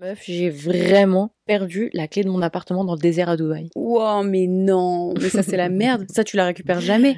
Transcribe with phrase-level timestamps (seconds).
[0.00, 3.68] Meuf, j'ai vraiment perdu la clé de mon appartement dans le désert à Dubaï.
[3.74, 6.06] Wow, mais non, mais ça c'est la merde.
[6.14, 7.16] Ça tu la récupères jamais.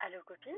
[0.00, 0.52] Allô, copine?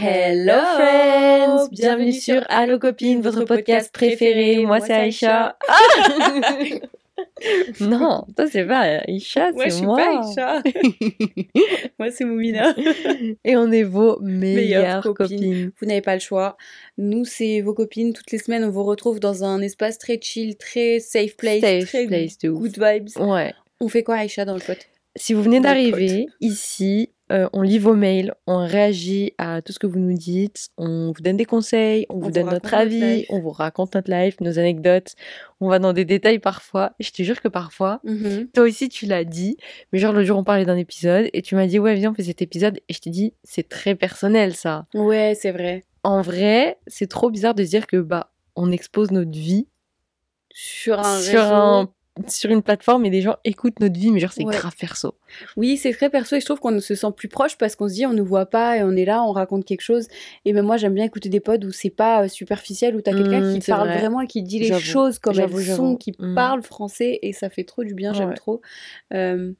[0.00, 4.64] Hello friends, bienvenue sur Allo copine, votre podcast préféré.
[4.64, 5.58] Moi c'est Aïcha.
[7.80, 9.96] non, toi c'est pas Ouais, je c'est suis moi.
[9.96, 10.62] pas Aïcha.
[11.98, 12.74] Moi c'est Moumina.
[13.44, 15.26] Et on est vos meilleures, Meilleures copines.
[15.38, 15.72] copines.
[15.80, 16.56] Vous n'avez pas le choix.
[16.98, 18.12] Nous c'est vos copines.
[18.12, 21.84] Toutes les semaines on vous retrouve dans un espace très chill, très safe place, Safe
[21.86, 22.60] très place ouf.
[22.60, 23.08] good vibes.
[23.20, 23.52] Ouais.
[23.80, 24.78] On fait quoi Aïcha dans le pot
[25.16, 29.78] Si vous venez d'arriver ici, euh, on lit vos mails, on réagit à tout ce
[29.78, 33.24] que vous nous dites, on vous donne des conseils, on, vous vous donne notre avis,
[33.30, 35.14] on vous raconte notre life, nos anecdotes,
[35.60, 36.92] on va dans des détails parfois.
[37.00, 38.48] Et je te jure que parfois, Mhm.
[38.52, 39.56] toi aussi tu l'as dit,
[39.92, 42.14] mais genre le jour on parlait d'un épisode et tu m'as dit ouais viens on
[42.14, 44.86] fait cet épisode et je t'ai dit c'est très personnel ça.
[44.94, 45.84] Ouais, c'est vrai.
[46.02, 49.66] En vrai, c'est trop bizarre de dire que bah on expose notre vie
[50.50, 51.52] Sur un sur réseau.
[51.54, 51.88] un
[52.28, 54.54] sur une plateforme et les gens écoutent notre vie mais genre c'est Ouais.
[54.54, 55.14] grave perso.
[55.56, 57.94] Oui, c'est très perso et je trouve qu'on se sent plus proche parce qu'on se
[57.94, 60.06] dit on nous voit pas et on est là, on raconte quelque chose.
[60.44, 63.12] Et même moi j'aime bien écouter des pods où c'est pas euh, superficiel, où t'as
[63.14, 63.98] quelqu'un Mm, qui parle vrai.
[63.98, 66.34] vraiment et qui dit les choses comme elles sont, qui Mm.
[66.36, 68.34] parle français et ça fait trop du bien, j'aime Ouais.
[68.36, 68.60] trop.
[69.12, 69.52] Euh,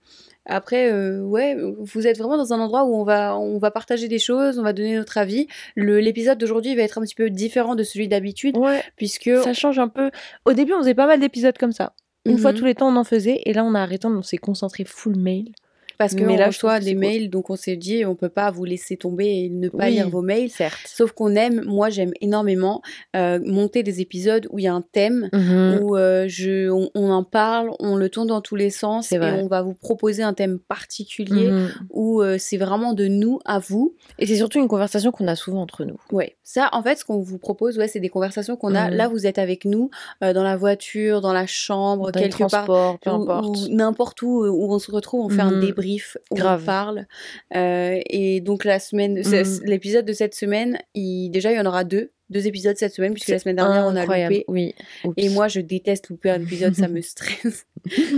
[0.47, 4.08] après, euh, ouais, vous êtes vraiment dans un endroit où on va, on va partager
[4.08, 5.48] des choses, on va donner notre avis.
[5.75, 8.82] L'épisode d'aujourd'hui va être un petit peu différent de celui d'habitude Ouais.
[8.97, 10.10] puisque Ça change un peu.
[10.44, 11.94] Au début, on faisait pas mal d'épisodes comme ça.
[12.27, 12.58] Une fois Mhm.
[12.58, 13.41] tous les temps, on en faisait.
[13.47, 15.53] Et là, on a arrêté, on s'est concentré full mail.
[15.98, 18.14] Parce que mais on là, je trouve reçoit des mails, donc on s'est dit on
[18.14, 19.92] peut pas vous laisser tomber et ne pas Oui.
[19.92, 20.50] lire vos mails.
[20.50, 20.78] Certes.
[20.87, 22.83] Sauf qu'on aime, moi j'aime énormément
[23.17, 25.78] euh, monter des épisodes où il y a un thème, Mhm.
[25.83, 29.19] où euh, je, on, on en parle, on le tourne dans tous les sens et
[29.20, 31.69] on va vous proposer un thème particulier Mhm.
[31.91, 33.95] où euh, c'est vraiment de nous à vous.
[34.19, 35.97] Et c'est surtout une conversation qu'on a souvent entre nous.
[36.12, 38.91] Ouais, ça en fait ce qu'on vous propose, ouais, c'est des conversations qu'on a.
[38.91, 38.97] Mhm.
[38.97, 39.91] Là vous êtes avec nous
[40.21, 42.99] dans la voiture, dans la chambre, Dans quelque part.
[43.00, 43.69] peu importe.
[43.71, 45.61] n'importe où où on se retrouve, on fait un Mhm.
[45.84, 46.62] Débrief, où Grave.
[46.62, 47.06] on parle.
[47.55, 49.61] Euh, et donc la semaine, Mhm.
[49.65, 53.12] l'épisode de cette semaine, il, déjà il y en aura deux, deux épisodes cette semaine
[53.12, 54.44] puisque la semaine dernière on a loupé.
[54.49, 54.75] Oui.
[55.05, 55.15] Oups.
[55.17, 57.67] Et moi je déteste louper un épisode, ça me stresse.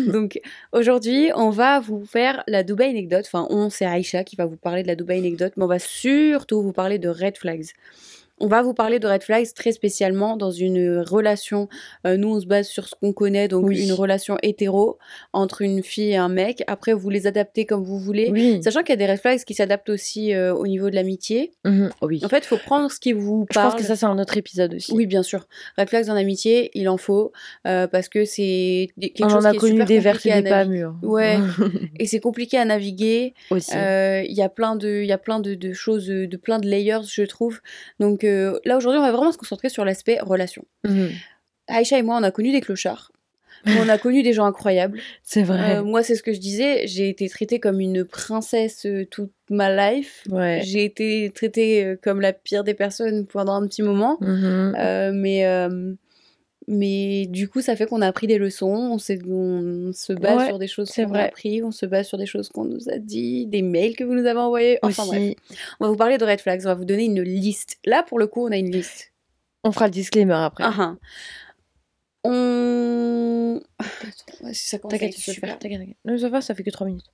[0.07, 0.39] donc
[0.73, 3.25] aujourd'hui on va vous faire la Dubai anecdote.
[3.27, 5.81] Enfin on, c'est Aïcha qui va vous parler de la Dubai anecdote, mais on va
[5.81, 7.67] surtout vous parler de red flags.
[8.39, 11.69] On va vous parler de red flags très spécialement dans une relation.
[12.07, 13.83] euh, nous, on se base sur ce qu'on connaît, donc Oui.
[13.87, 14.99] une relation hétéro
[15.33, 16.63] entre une fille et un mec.
[16.67, 18.29] Après, vous les adaptez comme vous voulez.
[18.31, 18.61] Oui.
[18.63, 21.53] Sachant qu'il y a des red flags qui s'adaptent aussi euh, au niveau de l'amitié.
[21.65, 21.91] Mhm.
[22.03, 22.21] Oui.
[22.25, 23.71] En fait, il faut prendre ce qui vous je parle.
[23.73, 24.93] pense que ça, c'est un autre épisode aussi.
[24.93, 25.47] Oui, bien sûr.
[25.79, 27.33] Red flags en amitié, il en faut
[27.67, 30.27] euh, parce que c'est quelque On chose en a qui est connu super des verts
[30.27, 30.95] et des pas mûrs.
[31.03, 31.39] Ouais.
[31.99, 33.33] Et c'est compliqué à naviguer.
[33.51, 33.73] aussi.
[33.75, 36.67] Il y a plein de, il y a plein de, de choses, de plein de
[36.69, 37.61] layers, je trouve.
[37.99, 38.26] Donc
[38.65, 40.65] là aujourd'hui, on va vraiment se concentrer sur l'aspect relation.
[40.85, 41.11] Mhm.
[41.69, 43.13] Aïcha et moi, on a connu des clochards.
[43.67, 45.01] on a connu des gens incroyables.
[45.25, 45.79] C'est vrai.
[45.79, 46.87] Euh, moi, c'est ce que je disais.
[46.87, 50.23] J'ai été traitée comme une princesse euh, toute ma life.
[50.31, 50.61] ouais.
[50.63, 54.19] J'ai été traitée euh, comme la pire des personnes pendant un petit moment.
[54.21, 54.77] Mhm.
[54.79, 55.69] Euh, mais,
[56.69, 58.67] mais du coup, ça fait qu'on a appris des leçons.
[58.67, 59.13] On, se
[60.15, 61.63] base Ouais, sur des choses qu'on a appris.
[61.63, 64.27] On se base sur des choses qu'on nous a dit, des mails que vous nous
[64.27, 64.79] avez envoyés.
[64.83, 65.21] Enfin bref.
[65.21, 65.37] aussi.
[65.79, 66.63] On va vous parler de red flags.
[66.65, 67.79] On va vous donner une liste.
[67.85, 69.13] Là, pour le coup, on a une liste.
[69.63, 70.65] On fera le disclaimer après.
[70.65, 70.97] Ah, ah.
[72.25, 73.61] On.
[73.79, 75.51] Attends, si ça T'inquiète, tu peux le super.
[75.51, 75.59] faire.
[75.61, 75.97] T'inquiète, t'inquiète.
[76.05, 77.07] Non, ça va, ça fait que 3 minutes.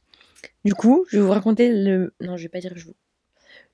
[0.64, 2.14] Du coup, je vais vous raconter le.
[2.20, 2.96] Non, je vais pas dire que je vous.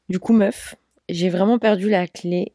[0.09, 0.75] Du coup, meuf,
[1.09, 2.53] j'ai vraiment perdu la clé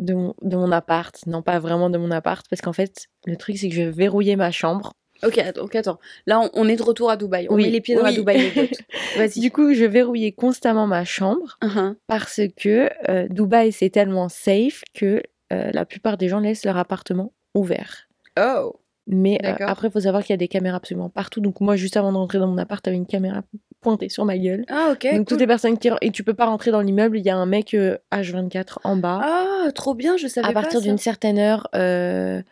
[0.00, 1.14] de mon, de mon appart.
[1.26, 3.90] Non, pas vraiment de mon appart, parce qu'en fait, le truc, c'est que je vais
[3.90, 4.92] verrouiller ma chambre.
[5.22, 5.98] Ok, attends, ok, attends.
[6.26, 7.46] Là, on, on est de retour à Dubaï.
[7.48, 8.12] On Oui, met les pieds dans la.
[8.12, 8.50] Dubaï.
[9.16, 9.40] Vas-y.
[9.40, 11.94] Du coup, je verrouillais constamment ma chambre ah.
[12.06, 16.76] parce que euh, Dubaï, c'est tellement safe que euh, la plupart des gens laissent leur
[16.76, 18.08] appartement ouvert.
[18.38, 18.78] Oh.
[19.06, 21.40] Mais euh, après, il faut savoir qu'il y a des caméras absolument partout.
[21.40, 23.42] Donc, moi, juste avant de rentrer dans mon appart, t'avais une caméra
[23.86, 24.64] pointée sur ma gueule.
[24.68, 25.02] Ah, ok.
[25.04, 25.24] Donc cool.
[25.26, 27.46] toutes les personnes qui et tu peux pas rentrer dans l'immeuble, il y a un
[27.46, 29.20] mec euh, H24 en bas.
[29.22, 32.42] Ah, trop bien, je savais à partir pas d'une certaine heure, euh,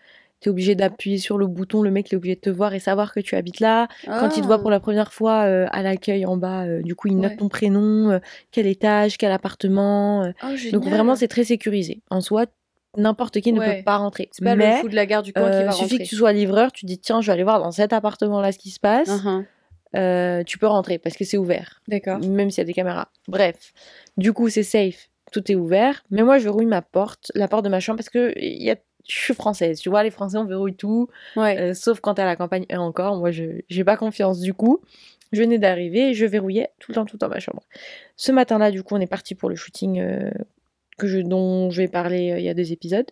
[0.40, 2.72] tu es obligé d'appuyer sur le bouton, le mec il est obligé de te voir
[2.74, 3.88] et savoir que tu habites là.
[4.04, 6.94] Quand il te voit pour la première fois euh, à l'accueil en bas, euh, du
[6.94, 7.36] coup il note Ouais.
[7.38, 8.18] ton prénom, euh,
[8.52, 10.30] quel étage, quel appartement.
[10.44, 12.00] Oh, donc vraiment c'est très sécurisé.
[12.10, 12.46] En soi,
[12.96, 14.28] n'importe qui ne peut pas rentrer.
[14.30, 16.04] C'est pas Mais le fou de la gare du coin qui va suffit rentrer.
[16.04, 18.52] que tu sois livreur, tu dis tiens je vais aller voir dans cet appartement là
[18.52, 19.08] ce qui se passe.
[19.10, 19.40] Ah, ah.
[19.94, 22.18] Euh, tu peux rentrer parce que c'est ouvert D'accord.
[22.18, 23.08] même s'il y a des caméras.
[23.28, 23.72] Bref,
[24.16, 26.02] du coup, c'est safe, tout est ouvert.
[26.10, 28.76] Mais moi, je verrouille ma porte, la porte de ma chambre, parce que y a...
[29.08, 29.78] je suis française.
[29.80, 31.58] Tu vois, les Français, on verrouille tout, Ouais.
[31.60, 32.64] euh, sauf quand t'es à la campagne.
[32.68, 34.40] Et encore, moi, je j'ai pas confiance.
[34.40, 34.80] Du coup,
[35.32, 37.62] Je venais d'arriver, je verrouillais tout le temps, tout le temps ma chambre.
[38.16, 40.30] Ce matin-là, du coup, on est parti pour le shooting euh,
[40.96, 43.10] que je, dont je vais parler il y a deux épisodes.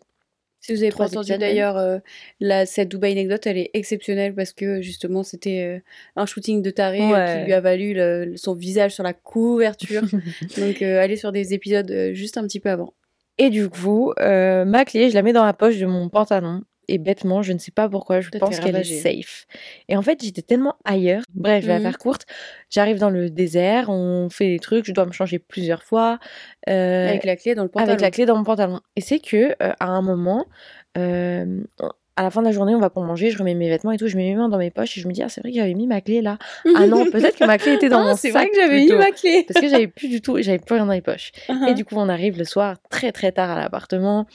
[0.64, 1.98] Si vous avez pas entendu d'ailleurs, euh,
[2.40, 5.80] la- cette Dubaï anecdote, elle est exceptionnelle parce que justement c'était euh,
[6.16, 10.02] un shooting de taré euh, qui lui a valu le- son visage sur la couverture.
[10.56, 12.94] Donc allez sur des épisodes juste un petit peu avant.
[13.38, 16.62] Et du coup, ma clé, je la mets dans la poche de mon pantalon.
[16.88, 19.46] Et bêtement, je ne sais pas pourquoi, je pense qu'elle est safe.
[19.88, 21.22] Et en fait, j'étais tellement ailleurs.
[21.34, 22.26] Bref, je vais la faire courte.
[22.70, 26.18] J'arrive dans le désert, on fait des trucs, je dois me changer plusieurs fois.
[26.68, 27.88] euh, avec la clé dans le pantalon.
[27.90, 28.80] avec la clé dans mon pantalon.
[28.96, 30.46] Et c'est que euh, à un moment,
[30.98, 31.60] euh,
[32.16, 33.96] à la fin de la journée, on va pour manger, je remets mes vêtements et
[33.96, 35.50] tout, je mets mes mains dans mes poches et je me dis ah c'est vrai
[35.50, 36.36] que j'avais mis ma clé là.
[36.76, 38.42] Ah non, peut-être que ma clé était dans Ah, mon c'est sac.
[38.42, 39.44] vrai que j'avais mis ma clé.
[39.48, 41.32] Parce que j'avais plus du tout, j'avais plus rien dans les poches.
[41.48, 41.70] Uh-huh.
[41.70, 44.26] Et du coup, on arrive le soir très très tard à l'appartement.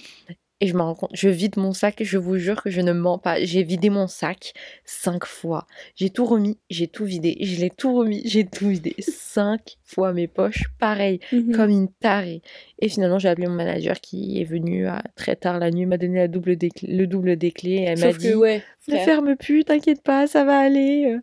[0.59, 2.91] Et je me rends compte, je vide mon sac, je vous jure que je ne
[2.91, 3.39] mens pas.
[3.43, 4.53] J'ai vidé mon sac
[4.85, 5.67] cinq fois.
[5.95, 7.37] J'ai tout remis, j'ai tout vidé.
[7.41, 8.95] Je l'ai tout remis, j'ai tout vidé.
[8.99, 11.55] Cinq fois mes poches, pareil, Mhm.
[11.55, 12.41] comme une tarée.
[12.79, 15.97] Et finalement, j'ai appelé mon manager qui est venu à très tard la nuit, m'a
[15.97, 17.71] donné la double des clés- le double des clés.
[17.73, 21.17] Et elle m'a dit que ouais, Ne ferme plus, t'inquiète pas, ça va aller.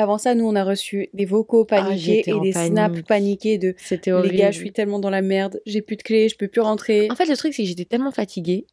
[0.00, 3.58] Avant ça, nous on a reçu des vocaux paniqués Ah, j'étais et des snaps paniqués
[3.58, 6.36] de C'était les gars, je suis tellement dans la merde, j'ai plus de clé, je
[6.36, 7.08] peux plus rentrer.
[7.10, 8.66] En fait, le truc, c'est que j'étais tellement fatiguée.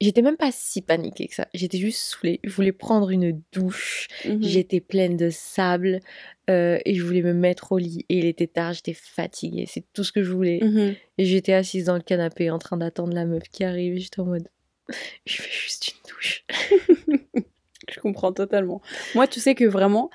[0.00, 1.46] J'étais même pas si paniquée que ça.
[1.52, 2.40] J'étais juste saoulée.
[2.42, 4.06] Je voulais prendre une douche.
[4.24, 4.42] Mhm.
[4.42, 6.00] J'étais pleine de sable.
[6.48, 8.06] euh, et je voulais me mettre au lit.
[8.08, 9.66] Et il était tard, j'étais fatiguée.
[9.68, 10.60] C'est tout ce que je voulais.
[10.62, 10.94] Mhm.
[11.18, 13.98] Et j'étais assise dans le canapé en train d'attendre la meuf qui arrive.
[13.98, 14.48] J'étais en mode.
[15.26, 16.44] Je fais juste une douche.
[17.92, 18.80] Je comprends totalement.
[19.14, 20.10] Moi, tu sais que vraiment,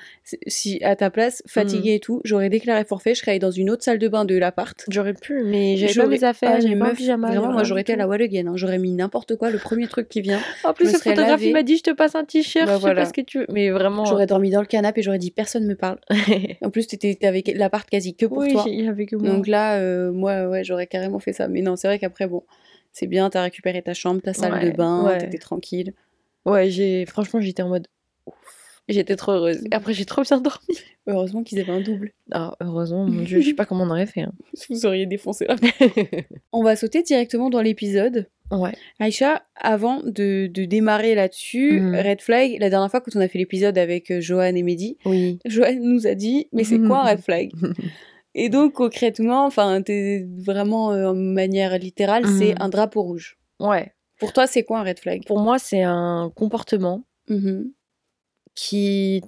[0.47, 1.95] si- à ta place, fatiguée Mm.
[1.95, 4.35] et tout, j'aurais déclaré forfait, je serais allée dans une autre salle de bain de
[4.37, 4.83] l'appart.
[4.89, 6.51] J'aurais pu, mais j'avais pas mes affaires.
[6.55, 7.27] Ah, j'avais pas meuf, pyjama.
[7.27, 8.47] Vraiment, moi, j'aurais été à la wall again.
[8.47, 8.53] hein.
[8.55, 10.39] J'aurais mis n'importe quoi, le premier truc qui vient.
[10.63, 12.65] En plus, le photographe, il m'a dit Je te passe un t-shirt.
[12.65, 13.01] Bah je sais voilà.
[13.01, 13.45] pas ce que tu veux.
[13.51, 14.05] Mais vraiment.
[14.05, 15.99] J'aurais dormi dans le canapé et j'aurais dit personne me parle.
[16.61, 18.65] En plus, t'étais avec l'appart quasi que pour oui, toi.
[18.87, 19.29] avait que moi.
[19.29, 21.47] Donc là, euh, moi, ouais, j'aurais carrément fait ça.
[21.47, 22.43] Mais non, c'est vrai qu'après, bon,
[22.91, 25.17] c'est bien, t'as récupéré ta chambre, ta salle Ouais, de bain, ouais.
[25.19, 25.93] t'étais tranquille.
[26.45, 27.87] Ouais, j'ai franchement, j'étais en mode
[28.25, 28.33] ouf.
[28.87, 29.63] J'étais trop heureuse.
[29.71, 30.59] Et après, j'ai trop bien dormi.
[31.07, 32.11] Heureusement qu'ils avaient un double.
[32.31, 34.21] Ah, heureusement, mon dieu, je sais pas comment on aurait fait.
[34.21, 34.33] hein.
[34.69, 35.55] Vous auriez défoncé là.
[36.51, 38.27] On va sauter directement dans l'épisode.
[38.51, 38.73] ouais.
[38.99, 41.95] Aïcha, avant de, de démarrer là-dessus, Mhm.
[41.95, 44.97] Red Flag, la dernière fois quand on a fait l'épisode avec euh, Johan et Mehdi,
[45.05, 45.39] Oui.
[45.45, 47.51] Johan nous a dit Mais c'est quoi un Red Flag?
[48.35, 52.57] Et donc, concrètement, enfin, t'es vraiment euh, en manière littérale, c'est Mhm.
[52.61, 53.37] un drapeau rouge.
[53.59, 53.93] Ouais.
[54.19, 55.25] Pour toi, c'est quoi un Red Flag?
[55.25, 57.71] Pour moi, c'est un comportement Mhm.
[58.55, 59.21] qui,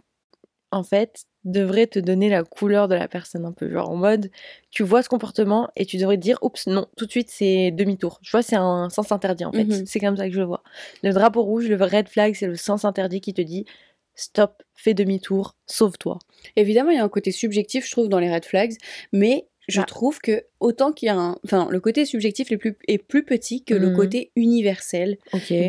[0.71, 3.71] en fait, devrait te donner la couleur de la personne un peu.
[3.71, 4.29] Genre en mode,
[4.69, 7.71] tu vois ce comportement et tu devrais te dire, oups, non, tout de suite, c'est
[7.71, 8.19] demi-tour.
[8.21, 9.63] Je vois, c'est un sens interdit en fait.
[9.63, 9.85] Mhm.
[9.85, 10.63] C'est comme ça que je le vois.
[11.03, 13.65] Le drapeau rouge, le red flag, c'est le sens interdit qui te dit,
[14.15, 16.19] stop, fais demi-tour, sauve-toi.
[16.57, 18.73] Évidemment, il y a un côté subjectif, je trouve, dans les red flags,
[19.13, 19.85] mais je Ah.
[19.85, 21.37] trouve que autant qu'il y a un.
[21.43, 23.95] Enfin, le côté subjectif est plus, est plus petit que le Mhm.
[23.95, 25.17] côté universel.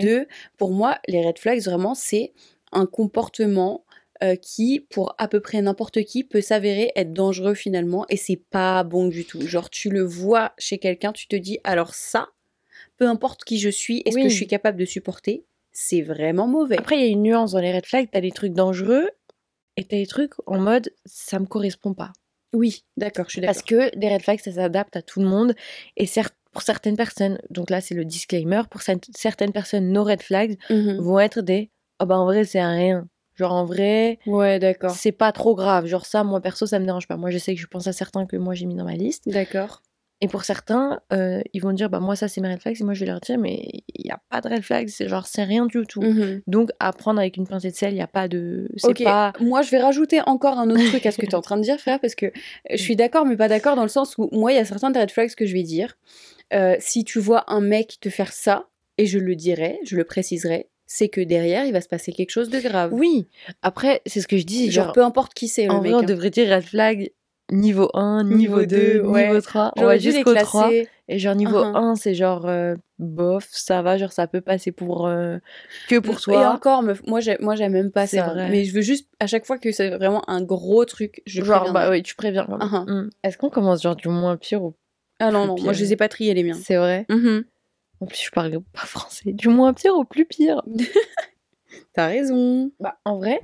[0.00, 2.32] De, pour moi, les red flags, vraiment, c'est
[2.72, 3.84] un comportement
[4.22, 8.42] euh, qui, pour à peu près n'importe qui, peut s'avérer être dangereux finalement, et c'est
[8.50, 9.40] pas bon du tout.
[9.40, 12.28] Genre, tu le vois chez quelqu'un, tu te dis, alors ça,
[12.96, 14.30] peu importe qui je suis, est-ce que Oui.
[14.30, 16.76] je suis capable de supporter C'est vraiment mauvais.
[16.78, 18.08] Après, il y a une nuance dans les red flags.
[18.10, 19.08] T'as des trucs dangereux
[19.76, 22.12] et t'as des trucs en mode, ça me correspond pas.
[22.52, 23.54] Oui, d'accord, je suis d'accord.
[23.54, 25.54] Parce que des red flags, ça s'adapte à tout le monde.
[25.96, 30.02] Et certes, pour certaines personnes, donc là c'est le disclaimer, pour cer- certaines personnes, nos
[30.04, 30.98] red flags Mhm.
[30.98, 31.70] vont être des
[32.00, 33.08] oh bah en vrai c'est un rien.
[33.34, 34.90] Genre en vrai, Ouais, d'accord.
[34.92, 35.86] c'est pas trop grave.
[35.86, 37.16] Genre ça, moi perso, ça me dérange pas.
[37.16, 39.28] Moi je sais que je pense à certains que moi j'ai mis dans ma liste.
[39.28, 39.82] D'accord.
[40.20, 42.84] Et pour certains, euh, ils vont dire bah moi ça c'est mes red flags et
[42.84, 44.88] moi je vais leur dire mais il y a pas de red flags.
[44.88, 46.02] C'est genre c'est rien du tout.
[46.02, 46.42] Mhm.
[46.48, 48.68] Donc à prendre avec une pincée de sel, il y a pas de.
[48.82, 49.32] Ok, pas.
[49.40, 51.56] moi je vais rajouter encore un autre truc à ce que tu es en train
[51.56, 52.32] de dire, frère, parce que
[52.68, 54.90] je suis d'accord, mais pas d'accord dans le sens où moi il y a certains
[54.90, 55.96] des red flags que je vais dire.
[56.52, 60.04] Euh, si tu vois un mec te faire ça, et je le dirai, je le
[60.04, 62.92] préciserai, c'est que derrière il va se passer quelque chose de grave.
[62.92, 63.28] Oui.
[63.62, 64.70] Après c'est ce que je dis.
[64.70, 65.94] Genre, Genre, peu importe qui c'est, le en mec.
[65.94, 66.02] on hein.
[66.02, 67.12] devrait dire red flag
[67.50, 69.28] niveau 1, niveau, Niveau 2, deux, ouais.
[69.28, 69.72] niveau 3.
[69.76, 70.68] On va jusqu'au 3.
[70.68, 70.88] classer.
[71.08, 71.76] Et genre niveau Mhm.
[71.76, 75.38] 1, c'est genre euh, bof, ça va, genre ça peut passer pour euh,
[75.88, 76.48] que pour Et toi.
[76.50, 78.28] encore, meuf, moi j'ai- moi j'aime même pas ça.
[78.34, 78.50] vrai.
[78.50, 81.60] Mais je veux juste, à chaque fois que c'est vraiment un gros truc, je genre
[81.62, 81.84] préviendrai.
[81.84, 82.46] bah oui, tu préviens.
[82.86, 83.08] Mm.
[83.22, 84.74] Est-ce qu'on commence genre du moins pire ou
[85.18, 85.64] Ah non, non, pire?
[85.64, 86.58] moi je les ai pas triés les miens.
[86.62, 87.06] c'est vrai?
[87.08, 87.44] Mhm.
[88.00, 89.32] En plus je parle pas français.
[89.32, 90.60] Du moins pire au plus pire?
[91.94, 92.70] T'as raison.
[92.80, 93.40] Bah en vrai,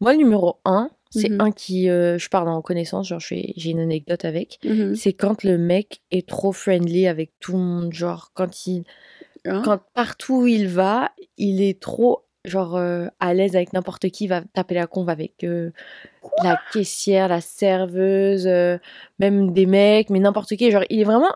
[0.00, 1.40] moi le numéro 1, c'est Mhm.
[1.40, 4.58] un qui euh, je parle en connaissance, genre j'ai une anecdote avec.
[4.64, 4.94] Mhm.
[4.94, 8.84] C'est quand le mec est trop friendly avec tout le monde, genre quand il
[9.48, 9.62] Hein?
[9.64, 14.24] quand partout où il va, il est trop genre euh, à l'aise avec n'importe qui,
[14.24, 15.70] il va taper la conve avec euh,
[16.42, 18.48] la caissière, la serveuse,
[19.20, 20.70] même des mecs, mais n'importe qui.
[20.72, 21.32] Genre, il est vraiment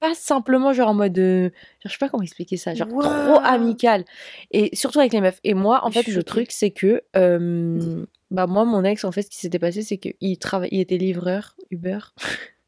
[0.00, 1.50] pas simplement genre en mode, genre,
[1.84, 3.02] je sais pas comment expliquer ça, genre Wow.
[3.02, 4.04] trop amical.
[4.50, 5.38] Et surtout avec les meufs.
[5.44, 9.22] Et moi, en fait, le truc, c'est que, euh, bah moi, mon ex, en fait,
[9.22, 11.98] ce qui s'était passé, c'est qu'il travaille, il était livreur Uber.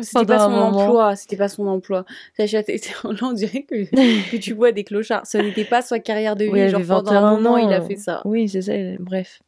[0.00, 2.06] C'était pas son emploi, c'était pas son emploi.
[2.38, 5.26] On dirait que, que tu vois des clochards.
[5.26, 6.50] Ce n'était pas sa carrière de vie.
[6.50, 8.22] Oui, genre pendant 21 un moment, il a fait ça.
[8.24, 8.72] Oui, c'est ça.
[8.98, 9.42] Bref.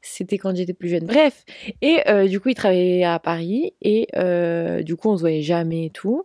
[0.00, 1.04] C'était quand j'étais plus jeune.
[1.04, 1.44] Bref.
[1.82, 3.74] Et euh, du coup, il travaillait à Paris.
[3.82, 6.24] Et euh, du coup, on se voyait jamais et tout.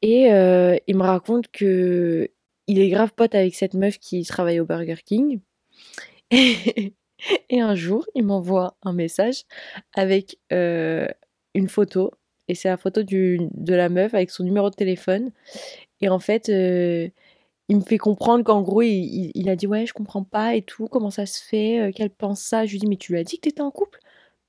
[0.00, 2.30] Et euh, il me raconte que
[2.66, 5.40] il est grave pote avec cette meuf qui travaille au Burger King.
[6.30, 6.94] Et,
[7.50, 9.44] et un jour, il m'envoie un message
[9.94, 11.06] avec euh,
[11.54, 12.12] une photo.
[12.48, 15.30] Et c'est la photo du, de la meuf avec son numéro de téléphone.
[16.00, 17.08] Et en fait, euh,
[17.68, 20.54] il me fait comprendre qu'en gros, il, il- il a dit Ouais, je comprends pas
[20.54, 22.64] et tout, comment ça se fait, euh, qu'elle pense ça?
[22.64, 23.98] Je lui dis Mais tu lui as dit que t'étais en couple?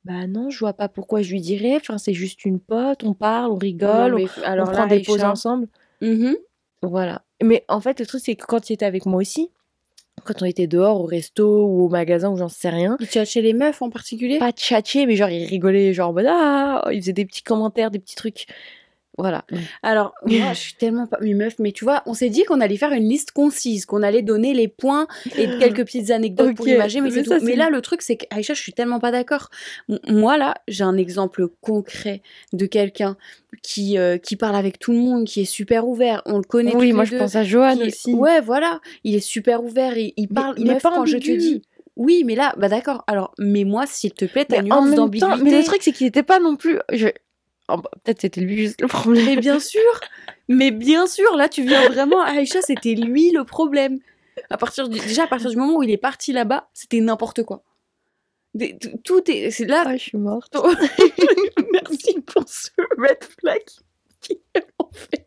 [0.06, 1.76] Bah non, je vois pas pourquoi je lui dirais.
[1.76, 4.78] Enfin, c'est juste une pote, on parle, on rigole, Non, mais on, alors on là,
[4.78, 5.68] prend des pauses ensemble.
[6.02, 6.38] Mhm.
[6.82, 7.24] Voilà.
[7.44, 9.52] Mais en fait, le truc, c'est que quand il était avec moi aussi,
[10.24, 13.32] quand on était dehors au resto ou au magasin ou j'en sais rien, Il tchatche
[13.32, 14.40] chez les meufs en particulier?
[14.40, 17.92] Pas tchatcher, mais genre il rigolait, genre en mode Ah Il faisait des petits commentaires,
[17.92, 18.46] des petits trucs.
[19.20, 19.44] Voilà.
[19.84, 22.62] Alors, moi, je suis tellement pas mes meufs, mais tu vois, on s'est dit qu'on
[22.62, 25.08] allait faire une liste concise, qu'on allait donner les points
[25.38, 27.46] et quelques petites anecdotes pour imager, mais mais c'est ça, tout.
[27.46, 29.50] Mais là, le truc, c'est qu'Aïcha, je suis tellement pas d'accord.
[30.08, 32.22] Moi, là, j'ai un exemple concret
[32.54, 33.18] de quelqu'un
[33.62, 36.22] qui, euh, qui parle avec tout le monde, qui est super ouvert.
[36.26, 38.14] On le connaît Oui, moi je deux, pense à Johan est- aussi.
[38.14, 38.80] Ouais, voilà.
[39.04, 40.56] Il est super ouvert et il Mais parle.
[40.58, 41.62] il est meuf, pas quand je te dis.
[41.96, 43.04] Oui, mais là, bah d'accord.
[43.08, 45.44] Alors, mais moi, s'il te plaît, ta Mais en nuance d'ambiguïté.
[45.44, 46.80] mais le truc c'est qu'il était pas non plus.
[46.94, 47.08] Je...
[47.72, 49.26] oh, bah, Peut-être c'était lui juste le problème.
[49.26, 49.82] Mais bien sûr,
[50.48, 54.00] mais bien sûr, là tu viens vraiment, Aïcha, c'était lui le problème.
[54.50, 57.44] À partir du, déjà à partir du moment où il est parti là-bas, c'était n'importe
[57.44, 57.64] quoi.
[58.54, 59.84] Des- tout est, c'est là.
[59.86, 60.56] Ah, je suis morte.
[61.72, 63.62] Merci pour ce red flag.
[64.80, 65.26] en fait,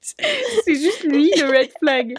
[0.65, 2.15] c'est juste lui le red flag.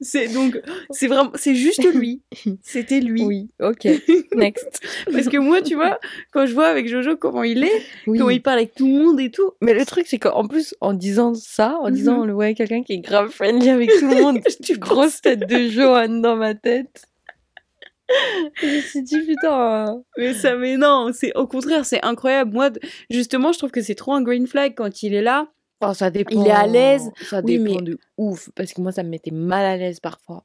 [0.00, 2.22] C'est donc, c'est vraiment, c'est juste lui.
[2.62, 3.22] C'était lui.
[3.24, 3.86] Oui, ok.
[4.36, 4.80] Next.
[5.10, 5.98] Parce que moi, tu vois,
[6.32, 8.18] quand je vois avec Jojo comment il est, Oui.
[8.18, 10.74] comment il parle avec tout le monde et tout, Mais le truc, c'est qu'en plus,
[10.80, 14.22] en disant ça, en disant, le ouais, quelqu'un qui est grave friendly avec tout le
[14.22, 17.04] monde, Tu grosse tête de Johan dans ma tête.
[18.62, 20.02] je me suis dit, putain.
[20.16, 22.52] Mais ça, mais non, c'est au contraire, c'est incroyable.
[22.52, 22.70] Moi,
[23.10, 25.48] justement, je trouve que c'est trop un green flag quand il est là.
[25.94, 26.44] Ça dépend.
[26.44, 27.10] est à l'aise.
[27.22, 28.50] Ça Oui, dépend mais- de ouf.
[28.54, 30.44] Parce que moi, ça me mettait mal à l'aise parfois.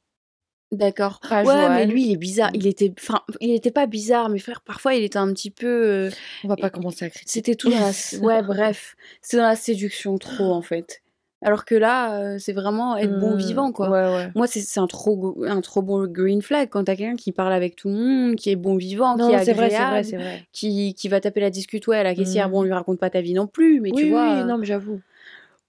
[0.72, 1.20] D'accord.
[1.30, 2.50] Ouais, mais lui, il est bizarre.
[2.54, 5.66] Il était, enfin, il était pas bizarre, mais frère, parfois, il était un petit peu.
[5.66, 6.10] euh,
[6.42, 7.30] On va pas commencer à critiquer.
[7.30, 7.90] C'était tout dans la.
[8.22, 11.00] ouais, bref, c'est dans la séduction trop en fait.
[11.42, 13.90] Alors que là, euh, c'est vraiment être bon Hmm, vivant, quoi.
[13.90, 14.30] Ouais, ouais.
[14.34, 17.76] Moi, c'est un trop, un trop bon green flag quand t'as quelqu'un qui parle avec
[17.76, 20.24] tout le monde, qui est bon vivant, Non, qui est c'est vrai, agréable, c'est vrai,
[20.24, 20.44] c'est vrai.
[20.52, 22.52] qui, qui va taper la discute, ouais, à la caissière, Mm.
[22.52, 24.38] bon, on lui raconte pas ta vie non plus, mais oui, tu vois.
[24.38, 25.00] oui, non, mais j'avoue.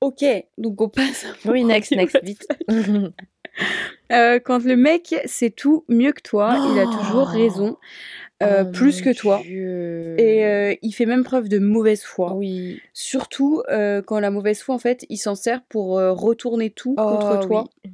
[0.01, 0.23] Ok,
[0.57, 1.25] donc on passe.
[1.45, 2.47] Oui, next, next, vite.
[4.11, 7.77] Euh, quand le mec sait tout mieux que toi, il a toujours raison,
[8.43, 10.19] euh, Oh plus que toi, Dieu.
[10.19, 12.33] et euh, il fait même preuve de mauvaise foi.
[12.33, 12.81] oui.
[12.93, 13.63] Surtout
[14.05, 17.65] quand la mauvaise foi, en fait, il s'en sert pour retourner tout contre Oh, toi.
[17.83, 17.91] oui.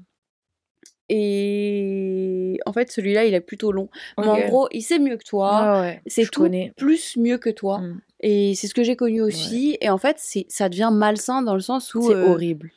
[1.10, 3.90] Et en fait, celui-là, il est plutôt long.
[4.18, 5.74] Mais en gros, il sait mieux que toi.
[5.74, 6.74] Ouais, ouais, C'est tout connais.
[6.78, 7.80] plus mieux que toi.
[7.80, 8.02] Mm.
[8.22, 9.78] Et c'est ce que j'ai connu aussi.
[9.82, 12.72] Et en fait, c'est ça devient malsain dans le sens où, C'est euh, horrible.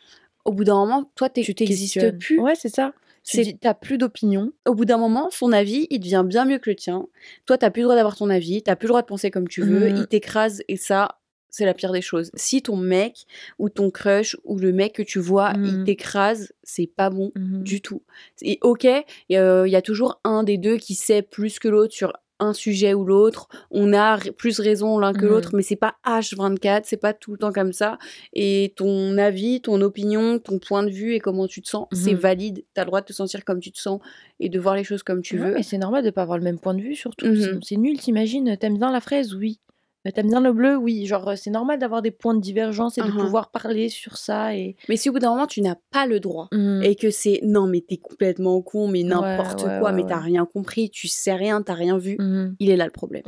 [0.45, 2.19] au bout d'un moment, toi, t'es- Tu tu n'existes questionnes.
[2.19, 2.41] plus.
[2.41, 2.93] Ouais, c'est ça.
[3.27, 4.53] Tu C'est- dis, t'as plus d'opinion.
[4.67, 7.07] au bout d'un moment, son avis, il devient bien mieux que le tien.
[7.47, 9.49] Toi, t'as plus le droit d'avoir ton avis, t'as plus le droit de penser comme
[9.49, 9.97] tu veux, Mhm.
[9.97, 12.31] il t'écrase et ça, c'est la pire des choses.
[12.35, 13.25] Si ton mec
[13.59, 15.85] ou ton crush ou le mec que tu vois, il Mhm.
[15.85, 17.63] t'écrase, c'est pas bon Mhm.
[17.63, 18.03] du tout.
[18.43, 19.37] Et ok, il y
[19.77, 23.49] a toujours un des deux qui sait plus que l'autre sur un sujet ou l'autre.
[23.71, 25.29] On a plus raison l'un que Mhm.
[25.31, 27.99] l'autre, mais c'est pas H24, c'est pas tout le temps comme ça.
[28.33, 32.13] Et ton avis, ton opinion, ton point de vue et comment tu te sens, c'est
[32.15, 32.19] Mhm.
[32.19, 32.65] valide.
[32.75, 34.01] T'as le droit de te sentir comme tu te sens
[34.41, 35.55] et de voir les choses comme tu Ouais, veux.
[35.55, 37.25] mais c'est normal de pas avoir le même point de vue, surtout.
[37.35, 38.57] Sinon, c'est nul, t'imagines.
[38.59, 39.61] T'aimes bien la fraise, oui.
[40.07, 41.07] Euh, T'aimes bien le bleu, oui.
[41.07, 44.55] Genre, euh, c'est normal d'avoir des points de divergence et de pouvoir parler sur ça.
[44.57, 44.77] Et...
[44.89, 46.83] Mais si au bout d'un moment tu n'as pas le droit Mhm.
[46.83, 50.09] et que c'est non mais t'es complètement con, mais n'importe ouais, quoi, ouais, mais ouais.
[50.09, 52.57] t'as rien compris, tu sais rien, t'as rien vu, Mhm.
[52.59, 53.23] il est là le problème.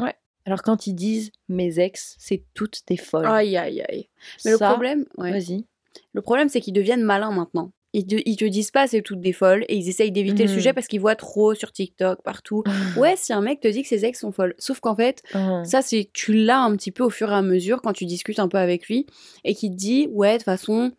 [0.44, 3.26] Alors, quand ils disent mes ex, c'est toutes des folles.
[3.26, 4.08] Aïe aïe aïe.
[4.44, 5.32] Mais le problème, ouais.
[5.32, 5.64] Vas-y.
[6.12, 7.72] Le problème, c'est qu'ils deviennent malins maintenant.
[7.92, 10.48] Ils te, ils te disent pas c'est toutes des folles et ils essayent d'éviter le
[10.50, 10.54] Mhm.
[10.54, 12.62] sujet parce qu'ils voient trop sur TikTok, partout.
[12.96, 14.54] Ouais, si un mec te dit que ses ex sont folles.
[14.58, 15.64] Sauf qu'en fait, Mhm.
[15.64, 18.38] ça, c'est tu l'as un petit peu au fur et à mesure quand tu discutes
[18.38, 19.06] un peu avec lui
[19.44, 20.92] et qu'il te dit ouais, de toute façon,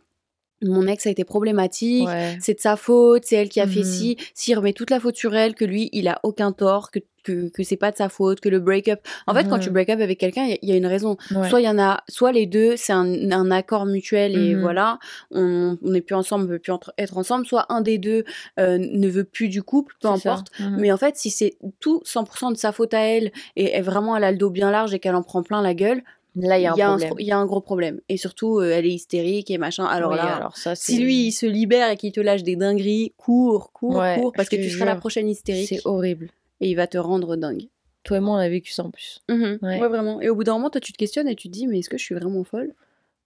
[0.63, 2.35] mon ex a été problématique, Ouais.
[2.41, 3.85] c'est de sa faute, c'est elle qui a fait Mhm.
[3.85, 6.99] ci, s'il remet toute la faute sur elle, que lui, il a aucun tort, que,
[7.27, 8.99] que, que c'est pas de sa faute, que le break-up.
[9.27, 11.17] En fait, quand tu break up avec quelqu'un, il y a- y, une raison.
[11.35, 11.49] Ouais.
[11.49, 14.61] Soit il y en a, soit les deux, c'est un, un accord mutuel et Mhm.
[14.61, 14.99] voilà,
[15.31, 18.23] on n'est plus ensemble, on veut plus entre- être ensemble, soit un des deux
[18.59, 20.47] euh, ne veut plus du couple, peu importe.
[20.59, 20.77] Mhm.
[20.79, 24.15] Mais en fait, si c'est tout 100% de sa faute à elle et, et vraiment
[24.15, 26.01] elle a le dos bien large et qu'elle en prend plein la gueule,
[26.39, 27.13] Là, il y a un problème.
[27.17, 27.99] il y a un gros problème.
[28.09, 29.85] Et surtout, euh, elle est hystérique et machin.
[29.85, 32.55] Alors Oui, là, alors ça, si lui il se libère et qu'il te lâche des
[32.55, 36.29] dingueries, cours, cours, Ouais, cours, parce que tu seras la prochaine hystérique c'est horrible.
[36.61, 37.67] Et il va te rendre dingue.
[38.03, 39.19] Toi et moi, on a vécu ça en plus.
[39.29, 39.59] Mhm.
[39.61, 39.81] Ouais.
[39.81, 39.87] Ouais.
[39.87, 40.21] vraiment.
[40.21, 41.89] Et au bout d'un moment, toi, tu te questionnes et tu te dis, mais est-ce
[41.89, 42.73] que je suis vraiment folle?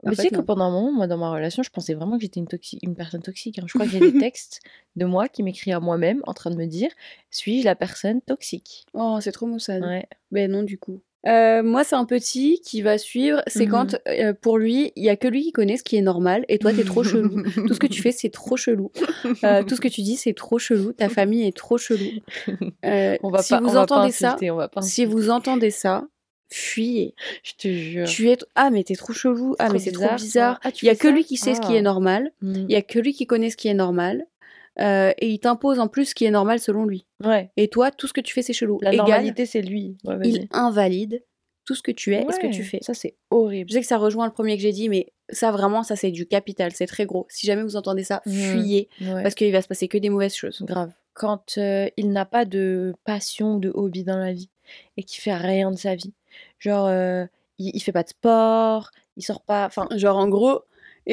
[0.03, 2.23] Mais tu sais que pendant un moment, moi, dans ma relation, je pensais vraiment que
[2.23, 2.47] j'étais une,
[2.81, 3.59] une personne toxique.
[3.59, 3.65] hein.
[3.67, 4.59] Je crois qu'il y a des textes
[4.95, 6.89] de moi qui m'écrit à moi-même en train de me dire
[7.29, 8.85] Suis-je la personne toxique?
[8.93, 9.83] Oh, c'est trop maussade.
[9.83, 10.07] Ouais.
[10.31, 11.01] Ben non, du coup.
[11.28, 13.42] Euh, moi, c'est un petit qui va suivre.
[13.48, 13.72] C'est Mhm.
[13.72, 16.46] quand, euh, pour lui, il y a que lui qui connaît ce qui est normal
[16.50, 17.44] et toi, t'es trop chelou.
[17.68, 18.92] Tout ce que tu fais, c'est trop chelou.
[19.44, 20.94] Euh, tout ce que tu dis, c'est trop chelou.
[20.94, 22.06] Ta famille est trop chelou.
[22.86, 24.82] Euh, On va si pas, vous on va pas entendez ça, insulter, on va pas
[24.82, 26.08] si vous entendez ça,
[26.50, 27.13] fuyez.
[27.44, 28.08] Je te jure.
[28.08, 29.56] Tu es ah mais t'es trop chelou.
[29.60, 30.60] Ah mais c'est trop bizarre.
[30.63, 31.84] Ah, Il y a que ça lui qui sait ce qui est Ah.
[31.84, 32.32] normal.
[32.42, 32.54] Mm.
[32.68, 34.25] Il y a que lui qui connaît ce qui est normal.
[34.80, 37.06] Euh, et il t'impose en plus ce qui est normal selon lui.
[37.24, 37.51] Ouais.
[37.58, 38.80] Et toi, tout ce que tu fais, c'est chelou.
[38.82, 39.98] La Égal, normalité, c'est lui.
[40.06, 41.24] Ouais, il invalide
[41.66, 42.80] tout ce que tu es et ce que tu fais.
[42.82, 43.70] Ça, c'est horrible.
[43.70, 46.12] Je sais que ça rejoint le premier que j'ai dit, mais ça vraiment, ça c'est
[46.12, 47.28] du capital, c'est très gros.
[47.30, 48.34] Si jamais vous entendez ça, Mhm.
[48.34, 49.22] fuyez, Ouais.
[49.24, 50.62] parce qu'il va se passer que des mauvaises choses.
[50.63, 50.92] Grave.
[51.13, 54.50] Quand euh, il n'a pas de passion ou de hobby dans la vie
[54.98, 56.13] et qu'il fait rien de sa vie.
[56.60, 57.25] Genre, euh,
[57.60, 59.66] il, il fait pas de sport, il sort pas.
[59.66, 60.62] Enfin, Genre en gros,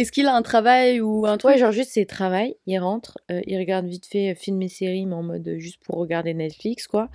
[0.01, 1.53] est-ce qu'il a un travail ou un truc?
[1.53, 2.57] Ouais, genre juste c'est travail.
[2.67, 5.59] Il rentre, euh, il regarde vite fait euh, films et séries, mais en mode euh,
[5.59, 7.09] juste pour regarder Netflix, quoi.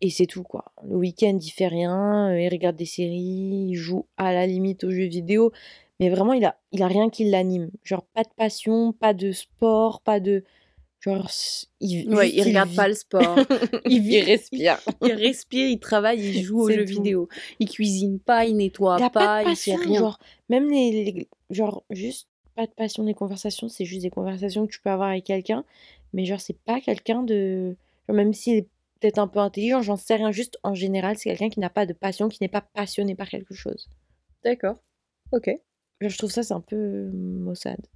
[0.00, 0.66] Et c'est tout, quoi.
[0.88, 4.90] Le week-end, il fait rien, il regarde des séries, il joue à la limite aux
[4.90, 5.52] jeux vidéo.
[6.00, 7.70] Mais vraiment, il a, il a rien qui l'anime.
[7.84, 10.44] Genre, pas de passion, pas de sport, pas de.
[11.00, 11.30] Genre,
[11.80, 12.76] il, Ouais, il regarde vit.
[12.76, 13.38] pas le sport.
[13.86, 14.78] il vit, Il respire.
[15.02, 16.90] il respire, il travaille, il joue aux jeux tout.
[16.90, 17.28] vidéo.
[17.60, 20.00] Il cuisine pas, il nettoie Il a pas, pas de il fait passion, rien.
[20.00, 24.66] genre, même les, les- genre, juste pas de passion des conversations, c'est juste des conversations
[24.66, 25.64] que tu peux avoir avec quelqu'un,
[26.12, 27.76] mais genre, c'est pas quelqu'un de,
[28.08, 28.68] genre, même s'il est
[29.00, 31.86] peut-être un peu intelligent, j'en sais rien, juste en général, c'est quelqu'un qui n'a pas
[31.86, 33.88] de passion, qui n'est pas passionné par quelque chose.
[34.42, 34.82] D'accord.
[35.30, 35.48] Ok.
[36.00, 37.86] Genre, je trouve ça, c'est un peu maussade.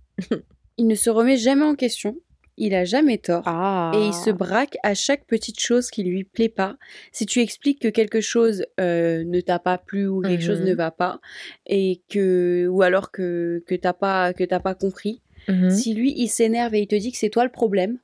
[0.79, 2.17] Il ne se remet jamais en question.
[2.59, 3.43] Il a jamais tort.
[3.47, 3.93] Ah.
[3.95, 6.77] Et il se braque à chaque petite chose qui lui plaît pas.
[7.11, 10.67] Si tu expliques que quelque chose euh, ne t'a pas plu ou quelque chose Mhm.
[10.69, 11.21] ne va pas,
[11.67, 15.71] et que ou alors que que t'as pas que t'as pas compris, Mhm.
[15.71, 17.99] si lui il s'énerve et il te dit que c'est toi le problème,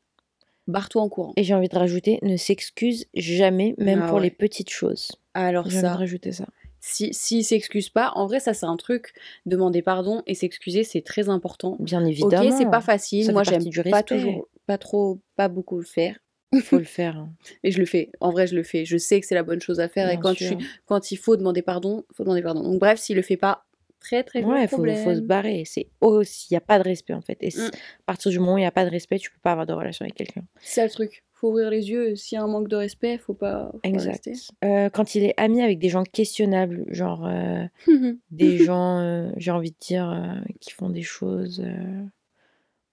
[0.67, 1.33] barre-toi en courant.
[1.37, 4.25] Et j'ai envie de rajouter, ne s'excuse jamais, même Ah pour ouais.
[4.25, 5.13] les petites choses.
[5.35, 6.47] Alors J'ai envie ça, de rajouter ça.
[6.81, 9.13] Si s'il s'excuse pas, en vrai ça c'est un truc.
[9.47, 11.77] Demander pardon et s'excuser c'est très important.
[11.81, 12.49] Bien évidemment.
[12.49, 13.25] Ok, c'est pas facile.
[13.25, 16.17] Ça Moi j'aime pas toujours, pas trop, pas beaucoup le faire.
[16.63, 17.17] Faut le faire.
[17.17, 17.31] hein.
[17.63, 18.11] Et je le fais.
[18.21, 18.85] En vrai, je le fais.
[18.87, 20.09] Je sais que c'est la bonne chose à faire.
[20.09, 22.63] et quand, il faut demander pardon, faut demander pardon.
[22.63, 23.67] Donc bref, s'il le fait pas,
[24.01, 25.65] très très Ouais, faut, faut se barrer.
[25.67, 27.37] C'est aussi, il n'y a pas de respect en fait.
[27.43, 27.67] Et Mm.
[27.67, 27.71] à
[28.07, 29.73] partir du moment où il n'y a pas de respect, tu peux pas avoir de
[29.75, 30.43] relation avec quelqu'un.
[30.61, 31.23] C'est ça le truc.
[31.41, 32.17] Faut ouvrir les yeux.
[32.17, 33.71] S'il y a un manque de respect, faut pas.
[33.73, 34.27] faut pas Exact.
[34.27, 34.53] rester.
[34.65, 37.65] Euh, quand il est ami avec des gens questionnables, genre euh,
[38.33, 41.65] des gens, euh, j'ai envie de dire, euh, qui font des choses,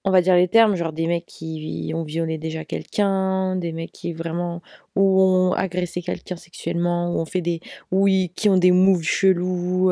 [0.03, 3.91] on va dire les termes, genre des mecs qui ont violé déjà quelqu'un, des mecs
[3.91, 4.62] qui vraiment,
[4.95, 7.60] ou ont agressé quelqu'un sexuellement, ou ont fait des,
[7.91, 9.91] ou ils- qui ont des moves chelous.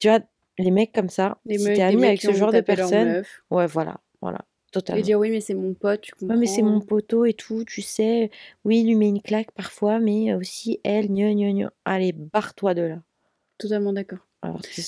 [0.00, 0.20] tu vois,
[0.58, 4.00] les mecs comme ça, Les si t'es ami avec ce genre de personnes, ouais, voilà,
[4.20, 5.00] voilà, totalement.
[5.00, 6.34] Et dire oui, mais c'est mon pote, tu comprends.
[6.34, 8.30] Ouais, mais c'est mon poteau et tout, tu sais.
[8.64, 11.72] Oui, il lui met une claque parfois, mais aussi elle, gna gna gna.
[11.84, 13.02] Allez, barre-toi de là.
[13.58, 14.26] Totalement d'accord.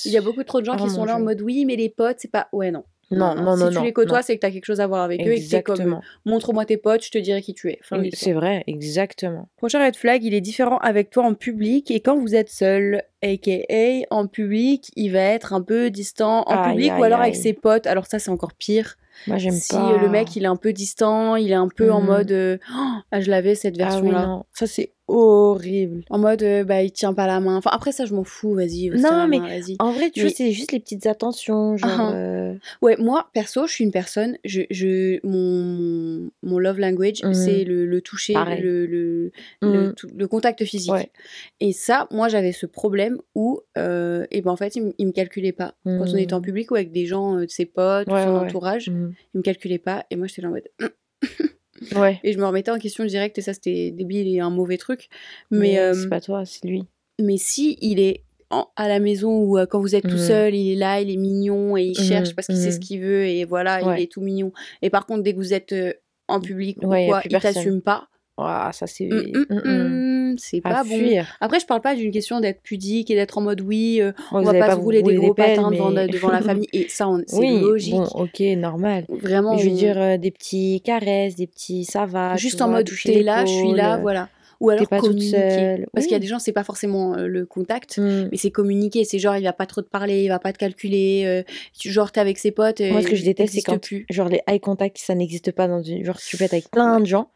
[0.06, 1.90] Il y a beaucoup trop de gens qui sont là en mode oui, mais les
[1.90, 2.48] potes, c'est pas.
[2.52, 2.84] Ouais, non.
[3.10, 5.02] Non, non, si non, tu non, les côtoies, c'est que t'as quelque chose à voir
[5.02, 6.00] avec eux et que comme.
[6.24, 7.78] Montre-moi tes potes, je te dirai qui tu es.
[7.90, 9.48] Oui, c'est vrai, exactement.
[9.56, 13.02] Prochain red flag, il est différent avec toi en public et quand vous êtes seul,
[13.22, 17.20] aka en public, il va être un peu distant en Aïe, public ou aïe, alors
[17.20, 17.86] avec ses potes.
[17.86, 18.96] Alors ça, c'est encore pire.
[19.26, 19.96] Moi, j'aime si pas.
[19.98, 22.06] le mec il est un peu distant, il est un peu en Mhm.
[22.06, 24.42] mode euh, Oh, ah, je l'avais cette Ah oui, version-là.
[24.52, 26.02] Ça, c'est horrible.
[26.10, 27.56] en mode euh, bah il tient pas la main.
[27.56, 28.90] Enfin après ça je m'en fous, vas-y.
[28.90, 29.48] Non, mais- main.
[29.78, 31.76] En vrai, tu Mais- vois, c'est juste les petites attentions.
[31.76, 31.90] Genre.
[31.92, 32.14] Ah, ah.
[32.14, 37.34] euh, Ouais, moi perso, je suis une personne, je, je mon mon love language, Mhm.
[37.34, 40.92] c'est le, le toucher, le, le, le, contact physique.
[40.92, 41.10] Ouais.
[41.60, 45.12] Et ça, moi, j'avais ce problème où, euh, et ben en fait, il, il me
[45.12, 45.74] calculait pas.
[45.84, 48.22] Quand on était en mm, public ou avec des gens, euh, de ses potes, Ouais,
[48.24, 48.46] son ouais, ouais.
[48.46, 50.04] entourage, il me calculait pas.
[50.10, 50.68] Et moi, j'étais là en mode.
[51.94, 52.20] Ouais.
[52.24, 55.08] Et je me remettais en question direct, et ça, c'était débile et un mauvais truc.
[55.50, 56.84] Mais Mais, euh, c'est pas toi, c'est lui.
[57.20, 60.18] mais si il est en- à la maison ou euh, quand vous êtes tout Mhm.
[60.18, 62.72] seul, il est là, il est mignon et il Mhm, cherche parce qu'il sait mhm.
[62.74, 63.98] ce qu'il veut et voilà, Ouais.
[63.98, 64.52] il est tout mignon.
[64.82, 65.92] Et par contre, dès que vous êtes euh,
[66.28, 68.08] en public ou Ouais, quoi, il t'assume pas.
[68.38, 69.08] Ouah, ça c'est.
[70.38, 70.96] C'est pas bon.
[70.96, 71.36] fuir.
[71.40, 74.40] Après, je parle pas d'une question d'être pudique et d'être en mode oui, euh, Moi,
[74.40, 76.68] on va pas, pas se rouler des gros patins devant, mais- devant la famille.
[76.72, 77.94] Et ça, c'est Oui, logique.
[77.94, 79.04] bon, ok, normal.
[79.08, 79.54] Vraiment.
[79.56, 82.36] Mais je veux on- dire, euh, des petits caresses, des petits ça va.
[82.36, 84.28] juste en vois, mode t'es là, je suis là, voilà.
[84.60, 85.84] Ou alors pas communiquer.
[85.92, 87.96] Parce qu'il y a des gens, c'est pas forcément euh, le contact.
[87.98, 88.28] Hum.
[88.30, 90.58] Mais c'est communiquer, c'est genre il va pas trop te parler, il va pas te
[90.58, 91.42] calculer, euh,
[91.76, 92.80] tu- genre t'es avec ses potes.
[92.80, 94.06] Moi, ce que euh, je déteste, c'est quand, plus.
[94.08, 96.04] genre, les eye contact, ça n'existe pas dans une.
[96.04, 97.28] Genre, tu peux être avec plein de gens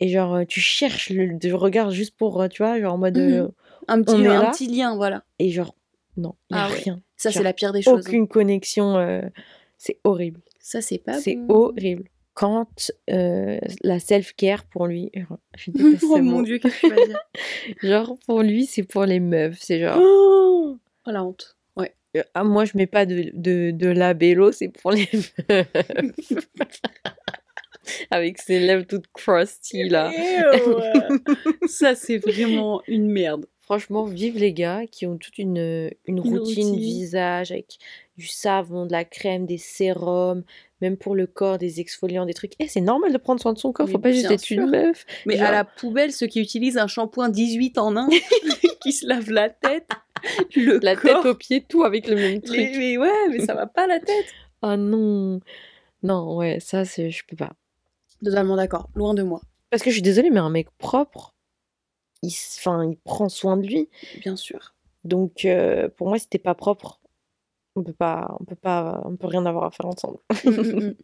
[0.00, 2.98] et genre, euh, tu cherches le, le regard juste pour, euh, tu vois, genre en
[2.98, 3.18] mode.
[3.18, 3.32] Mhm.
[3.32, 3.48] euh,
[3.88, 4.50] Un petit, on est un là.
[4.50, 5.24] petit lien, voilà.
[5.38, 5.74] et genre,
[6.16, 6.78] non, n'y a Ah ouais.
[6.78, 7.00] rien.
[7.16, 7.98] Ça, c'est la pire des choses.
[8.06, 8.08] hein.
[8.08, 8.96] Aucune connexion.
[8.96, 9.22] euh,
[9.76, 10.40] c'est horrible.
[10.60, 11.54] Ça, c'est pas c'est bon.
[11.54, 12.04] horrible.
[12.34, 16.94] Quand euh, la self-care pour lui, genre, je déteste oh mon dieu, qu'est-ce que tu
[16.94, 17.18] vas dire?
[17.82, 19.58] Genre, pour lui, c'est pour les meufs.
[19.60, 21.56] C'est genre, oh, oh, la honte.
[21.76, 21.92] Ouais.
[22.16, 25.08] euh, ah, moi, je mets pas de, de, de labello, c'est pour les
[25.48, 25.66] meufs.
[28.10, 30.10] Avec ses lèvres toutes crusty, là.
[31.66, 33.46] Ça, c'est vraiment une merde.
[33.60, 36.76] Franchement, vive les gars qui ont toute une, une routine, routine.
[36.78, 37.76] visage avec
[38.16, 40.42] du savon, de la crème, des sérums,
[40.80, 42.54] même pour le corps, des exfoliants, des trucs.
[42.60, 44.62] Eh, c'est normal de prendre soin de son corps, Mais faut pas juste être sûr.
[44.62, 45.04] une meuf.
[45.26, 48.08] Mais Genre- à la poubelle, ceux qui utilisent un shampoing 18 en 1,
[48.82, 49.88] qui se lavent la tête,
[50.56, 52.56] le La corps, tête aux pieds, tout avec le même truc.
[52.56, 54.26] les- mais ouais, mais ça va pas la tête.
[54.62, 55.40] Ah non.
[56.02, 57.52] Non, ouais, ça, c'est, je peux pas.
[58.24, 61.34] Totalement d'accord, loin de moi, Parce que je suis désolée, mais un mec propre,
[62.22, 63.88] il, enfin, il prend soin de lui.
[64.20, 64.74] bien sûr.
[65.04, 67.00] Donc, euh, pour moi, si t'es pas propre,
[67.76, 70.18] on peut pas, on peut pas, on peut rien avoir à faire ensemble.
[70.44, 70.94] Mm, mm, mm.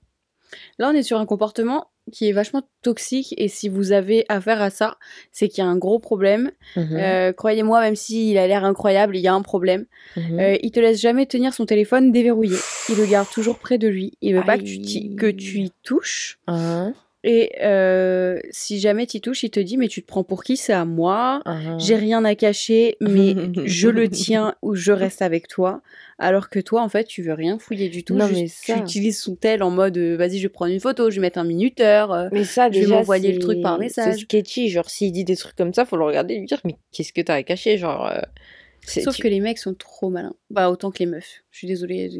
[0.78, 4.60] Là, on est sur un comportement qui est vachement toxique et si vous avez affaire
[4.60, 4.98] à ça,
[5.32, 6.50] c'est qu'il y a un gros problème.
[6.76, 9.86] Mhm, Euh, Croyez-moi, même s'il a l'air incroyable, il y a un problème.
[10.16, 10.38] mhm.
[10.38, 12.56] Euh, il te laisse jamais tenir son téléphone déverrouillé.
[12.90, 14.12] Il le garde toujours près de lui.
[14.20, 16.38] Il veut pas que tu, que tu y touches.
[16.46, 16.92] Hein,
[17.26, 20.58] Et euh, si jamais tu touches, il te dit mais tu te prends pour qui?
[20.58, 21.40] C'est à moi.
[21.46, 21.78] hein.
[21.80, 23.34] J'ai rien à cacher, mais
[23.64, 25.80] je le tiens ou je reste avec toi.
[26.18, 28.14] Alors que toi, en fait, tu veux rien fouiller du tout.
[28.14, 30.70] Non, Juste, mais ça- Tu utilises son tel en mode euh, vas-y, je vais prendre
[30.72, 32.12] une photo, je vais mettre un minuteur.
[32.12, 34.16] euh, Mais ça, Je vais déjà, m'envoyer le truc par message.
[34.18, 34.68] C'est sketchy.
[34.68, 37.12] Genre, s'il dit des trucs comme ça, faut le regarder et lui dire Mais qu'est-ce
[37.14, 37.78] que t'as à cacher?
[37.78, 38.20] Genre, euh,
[38.86, 40.34] Sauf tu- que les mecs sont trop malins.
[40.50, 41.42] Bah, autant que les meufs.
[41.50, 42.10] Je suis désolée.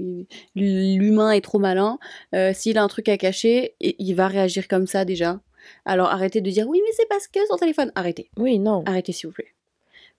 [0.55, 1.99] L'humain est trop malin.
[2.35, 5.41] Euh, S'il a un truc à cacher, il va réagir comme ça déjà.
[5.87, 7.91] Alors arrêtez de dire oui, mais c'est parce que son téléphone.
[7.95, 8.31] Arrêtez.
[8.37, 8.83] Oui, non.
[8.87, 9.49] Arrêtez, s'il vous plaît.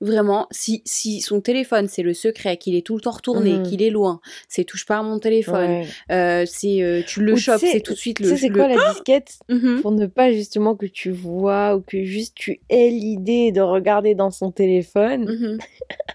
[0.02, 3.64] Vraiment, si, si son téléphone c'est le secret, qu'il est tout le temps retourné, Mhm.
[3.64, 5.88] qu'il est loin, c'est touche pas à mon téléphone, Ouais.
[6.12, 8.30] euh, c'est euh, tu le Ou tu chopes, c'est tout de suite Tu le.
[8.30, 9.82] sais, c'est le- quoi la disquette Mhm.
[9.82, 14.16] Pour ne pas justement que tu vois ou que juste tu aies l'idée de regarder
[14.16, 15.30] dans son téléphone.
[15.30, 15.58] Mhm.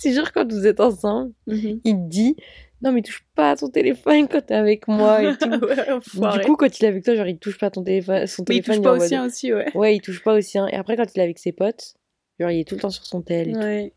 [0.00, 1.80] C'est genre quand vous êtes ensemble, Mhm.
[1.84, 2.36] il dit
[2.82, 5.50] Non, mais touche pas à ton téléphone quand t'es avec moi et tout.
[6.16, 8.26] Ouais, du coup, quand il est avec toi, genre il touche pas à ton téléphone.
[8.26, 9.76] Son mais il téléphone touche est pas en au mode- sien aussi, ouais.
[9.76, 10.66] Ouais, il touche pas au sien.
[10.68, 11.94] Et après, quand il est avec ses potes,
[12.38, 13.50] genre il est tout le temps sur son tel.
[13.50, 13.58] et tout.
[13.58, 13.92] Ouais.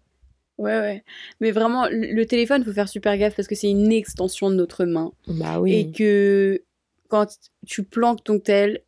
[0.57, 1.03] Ouais, ouais.
[1.39, 4.55] Mais vraiment, le le téléphone, faut faire super gaffe parce que c'est une extension de
[4.55, 5.13] notre main.
[5.27, 5.73] Bah oui.
[5.73, 6.61] Et que
[7.07, 7.25] quand
[7.65, 8.81] tu planques ton tel,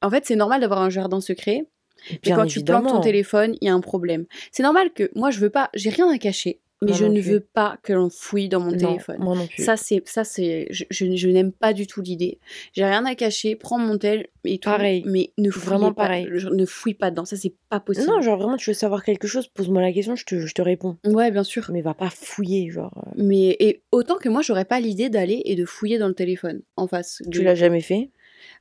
[0.00, 1.66] en fait, c'est normal d'avoir un jardin secret.
[2.10, 4.26] Mais Bien quand tu planques ton téléphone, il y a un problème.
[4.50, 7.20] C'est normal que moi, je veux pas, j'ai rien à cacher, mais je non ne
[7.20, 7.30] plus.
[7.30, 9.18] veux pas que l'on fouille dans mon Non, téléphone.
[9.20, 9.62] Moi non plus.
[9.62, 12.40] Ça, c'est, ça, c'est, je, je, je n'aime pas du tout l'idée.
[12.72, 14.68] J'ai rien à cacher, prends mon tel et tout.
[14.68, 15.04] Pareil.
[15.06, 16.28] Mais ne fouille Vraiment pas, pareil.
[16.32, 17.24] je- ne fouille pas dedans.
[17.24, 18.08] Ça, c'est pas possible.
[18.08, 20.60] Non, genre vraiment, tu veux savoir quelque chose, pose-moi la question, je te, je te
[20.62, 20.96] réponds.
[21.06, 21.70] Ouais, bien sûr.
[21.72, 22.92] Mais va pas fouiller, genre.
[23.06, 26.14] euh, Mais et autant que moi, j'aurais pas l'idée d'aller et de fouiller dans le
[26.14, 27.22] téléphone en face.
[27.30, 28.10] Tu l'as jamais fait?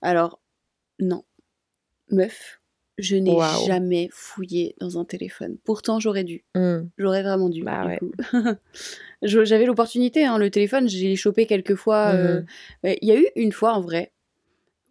[0.04, 0.40] Alors,
[1.00, 1.24] non.
[2.12, 2.61] Meuf,
[3.02, 3.38] je n'ai
[3.68, 5.58] jamais fouillé dans un téléphone.
[5.64, 6.46] Pourtant, j'aurais dû.
[6.56, 6.84] Hmm.
[6.98, 7.64] J'aurais vraiment dû.
[7.64, 8.00] Bah ouais.
[9.22, 12.14] J'avais l'opportunité, hein, le téléphone, j'ai chopé quelques fois.
[12.14, 12.42] euh,
[12.84, 12.96] Mhm.
[13.02, 14.12] Il y a eu une fois, en vrai,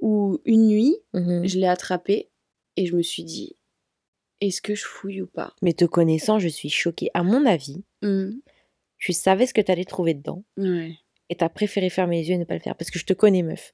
[0.01, 1.47] où une nuit, Mhm.
[1.47, 2.31] je l'ai attrapé
[2.77, 3.57] et je me suis dit,
[4.41, 5.55] est-ce que je fouille ou pas?
[5.63, 7.11] Mais te connaissant, je suis choquée.
[7.15, 8.31] À mon avis, Hmm,
[8.97, 10.95] tu savais ce que t'allais trouver dedans Ouais.
[11.29, 13.13] et t'as préféré fermer les yeux et ne pas le faire parce que je te
[13.13, 13.73] connais, meuf.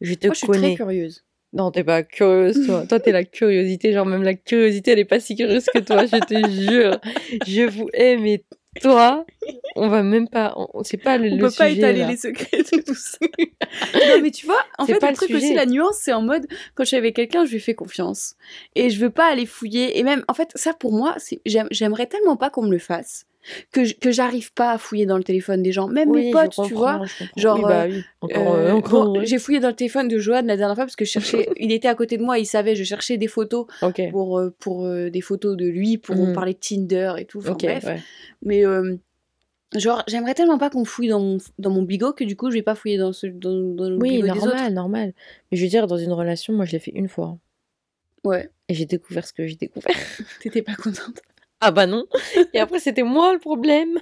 [0.00, 0.74] Je te Moi, je suis très connais.
[0.76, 1.24] curieuse.
[1.56, 2.86] Non, t'es pas curieuse, toi.
[2.86, 3.92] toi, t'es la curiosité.
[3.92, 7.00] Genre, même la curiosité, elle est pas si curieuse que toi, je te jure.
[7.46, 8.44] Je vous hais, mais
[8.82, 9.24] toi,
[9.74, 10.52] on va même pas.
[10.56, 12.08] on- C'est pas le, On le peut pas étaler là.
[12.08, 13.16] les secrets de tout ça.
[13.94, 15.46] non, mais tu vois, en fait, pas le truc sujet.
[15.46, 18.34] aussi, la nuance, c'est en mode, quand je suis avec quelqu'un, je lui fais confiance.
[18.74, 19.98] Et je veux pas aller fouiller.
[19.98, 21.16] Et même, en fait, ça, pour moi,
[21.70, 23.24] j'aimerais tellement pas qu'on me le fasse.
[23.72, 27.00] Que j'arrive pas à fouiller dans le téléphone des gens, même mes potes, tu vois.
[27.36, 28.02] genre, Oui, bah oui.
[28.20, 29.26] Encore, Euh, encore, bon, ouais.
[29.26, 31.72] J'ai fouillé dans le téléphone de Johan la dernière fois parce que je cherchais, il
[31.72, 33.66] était à côté de moi, il savait, je cherchais des photos
[34.10, 36.32] pour, euh, pour euh, des photos de lui, pour Mhm.
[36.32, 37.38] parler de Tinder et tout.
[37.38, 37.84] Enfin, bref.
[37.84, 38.00] ouais.
[38.42, 38.96] Mais euh,
[39.76, 42.54] genre, j'aimerais tellement pas qu'on fouille dans mon, dans mon bigot que du coup, je
[42.56, 44.46] vais pas fouiller dans, ce, dans, dans le Oui, bigot des autres.
[44.46, 45.12] normal, normal.
[45.50, 47.38] Mais je veux dire, dans une relation, moi, je l'ai fait une fois.
[48.24, 49.94] Ouais, Et j'ai découvert ce que j'ai découvert.
[50.40, 51.20] t'étais pas contente.
[51.60, 52.06] Ah bah non.
[52.54, 53.98] Et après, c'était moi le problème.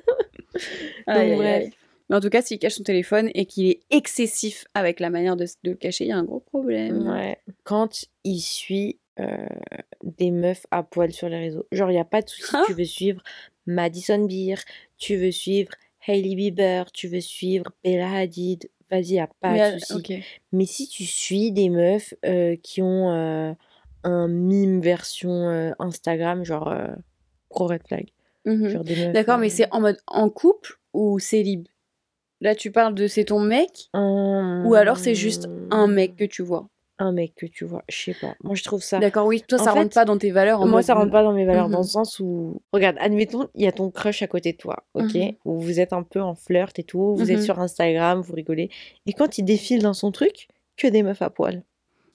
[1.06, 1.62] Aïe, aïe, bref.
[1.64, 1.70] aïe.
[2.10, 5.36] Mais en tout cas, s'il cache son téléphone et qu'il est excessif avec la manière
[5.36, 7.08] de, de le cacher, il y a un gros problème.
[7.08, 7.38] Ouais.
[7.62, 9.46] Quand il suit euh,
[10.02, 12.64] des meufs à poil sur les réseaux, genre, il n'y a pas de souci, Hein
[12.66, 13.22] tu veux suivre
[13.66, 14.56] Madison Beer,
[14.98, 15.70] tu veux suivre
[16.06, 20.22] Hailey Bieber, tu veux suivre Bella Hadid, vas-y, il n'y a pas Mais, de souci.
[20.52, 23.52] Mais si tu suis des meufs euh, qui ont euh,
[24.02, 26.74] un mime version euh, Instagram, genre,
[27.54, 28.08] gros red flag.
[28.44, 29.12] Mhm.
[29.14, 31.66] D'accord, mais euh, c'est en mode en couple ou célib
[32.40, 36.42] Là, tu parles de c'est ton mec ou alors c'est juste un mec que tu
[36.42, 36.68] vois?
[36.98, 38.34] Un mec que tu vois, je sais pas.
[38.44, 38.98] Moi, je trouve ça.
[39.00, 40.60] D'accord, oui, toi, En ça fait, rentre pas dans tes valeurs.
[40.60, 41.84] En Moi, mode- ça rentre pas dans mes valeurs dans Mhm.
[41.84, 45.14] le sens où, regarde, admettons, il y a ton crush à côté de toi, ok?
[45.14, 45.32] Mhm.
[45.44, 47.44] Où vous êtes un peu en flirt et tout, vous êtes Mhm.
[47.44, 48.68] sur Instagram, vous rigolez.
[49.06, 51.62] Et quand il défile dans son truc, que des meufs à poil.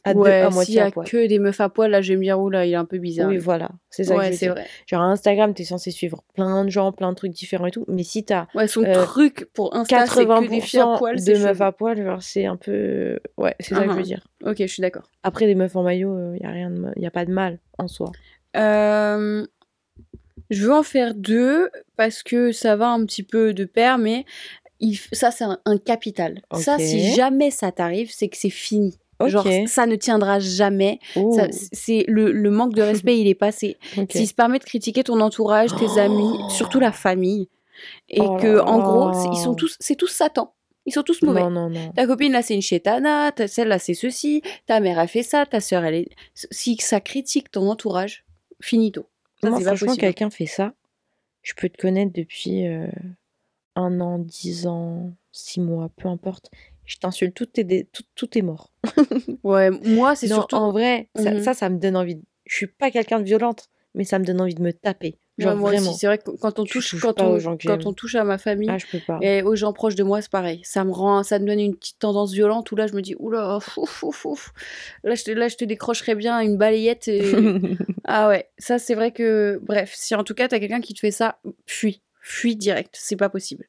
[0.06, 1.06] À, deux, Ouais, à s'il moitié y à a poil.
[1.08, 2.98] que des meufs à poil, là, je vais me dire, oula, il est un peu
[3.00, 3.28] bizarre.
[3.28, 4.54] Oui, voilà, c'est ça que je veux dire.
[4.54, 4.66] vrai.
[4.88, 7.84] Genre, Instagram, t'es censé suivre plein de gens, plein de trucs différents et tout.
[7.90, 10.98] Mais si t'as Ouais, son Euh, truc pour Insta, c'est que des filles à 80%
[10.98, 13.20] poil, de meufs à poil, genre, c'est un peu.
[13.38, 14.26] Ouais, c'est ça que je veux dire.
[14.46, 15.04] Ok, je suis d'accord.
[15.24, 17.60] Après, des meufs en maillot, il n'y a, rien de y a pas de mal
[17.78, 18.12] en soi.
[18.56, 19.46] Euh,
[20.50, 24.26] je veux en faire deux parce que ça va un petit peu de pair, mais
[24.80, 26.42] il ça, c'est un, un capital.
[26.54, 28.98] Ça, si jamais ça t'arrive, c'est que c'est fini.
[29.28, 31.00] Genre, ça ne tiendra jamais.
[31.74, 33.78] C'est le, le manque de respect, il est passé.
[33.98, 34.12] ok.
[34.12, 36.50] S'il se permet de critiquer ton entourage, tes amis, Oh.
[36.50, 37.50] surtout la famille,
[38.10, 40.54] et Oh que en gros, ils sont tous, c'est tous Satan.
[40.86, 41.42] Ils sont tous mauvais.
[41.42, 41.92] Non, non, non.
[41.92, 45.22] Ta copine là c'est une chétana, ta- celle là c'est ceci, ta mère a fait
[45.24, 46.10] ça, ta sœur elle est.
[46.34, 48.26] Si ça critique ton entourage,
[48.62, 49.06] finito.
[49.44, 50.74] Ça, Moi, franchement, quelqu'un fait ça,
[51.44, 52.88] je peux te connaître depuis euh,
[53.76, 56.50] un an, dix ans, six mois, peu importe.
[56.90, 58.72] Je t'insulte, tout est, dé- tout, tout est mort.
[59.44, 60.56] Ouais, moi c'est surtout.
[60.56, 61.44] en vrai, ça, Mhm.
[61.44, 62.16] ça, ça me donne envie.
[62.16, 65.18] de- Je suis pas quelqu'un de violente, mais ça me donne envie de me taper.
[65.38, 65.92] Ouais, Genre moi vraiment.
[65.92, 68.78] aussi, c'est vrai que quand on touche, quand on, quand touche à ma famille Ah,
[68.80, 69.20] je peux pas.
[69.22, 70.62] et aux gens proches de moi, c'est pareil.
[70.64, 73.16] Ça me rend, ça me donne une petite tendance violente où là je me dis
[73.20, 74.52] oula, ouf, ouf, ouf.
[75.04, 77.08] Là je te, là je te décrocherais bien une balayette.
[77.08, 77.22] et-
[78.06, 81.00] ah ouais, ça c'est vrai que bref, si en tout cas t'as quelqu'un qui te
[81.00, 83.66] fait ça, fuis, fuis direct, c'est pas possible.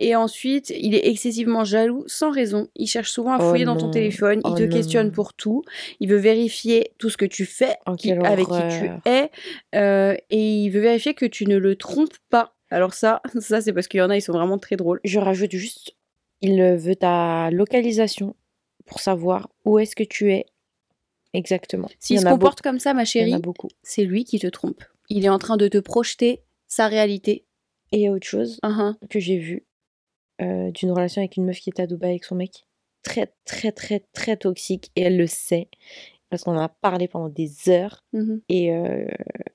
[0.00, 2.68] Et ensuite, il est excessivement jaloux sans raison.
[2.74, 4.40] Il cherche souvent à Oh fouiller dans ton téléphone.
[4.44, 5.62] Il Oh te non, questionne pour tout.
[6.00, 9.30] Il veut vérifier tout ce que tu fais, Oh, qui- avec qui tu es.
[9.76, 12.56] euh, et il veut vérifier que tu ne le trompes pas.
[12.70, 14.98] Alors ça, ça c'est parce qu'il y en a, ils sont vraiment très drôles.
[15.04, 15.94] Je rajoute juste,
[16.40, 18.34] il veut ta localisation
[18.86, 20.46] pour savoir où est-ce que tu es
[21.32, 21.88] exactement.
[22.00, 23.34] S'il se comporte comme ça, ma chérie,
[23.82, 24.82] c'est lui qui te trompe.
[25.08, 27.44] Il est en train de te projeter sa réalité.
[27.92, 28.96] Et il y a autre chose Uhum.
[29.08, 29.64] que j'ai vu
[30.42, 32.66] euh, d'une relation avec une meuf qui était à Dubaï avec son mec.
[33.02, 34.90] Très, très, très, très toxique.
[34.96, 35.68] Et elle le sait.
[36.30, 38.02] Parce qu'on en a parlé pendant des heures.
[38.12, 38.40] Mhm.
[38.48, 39.06] Et, euh,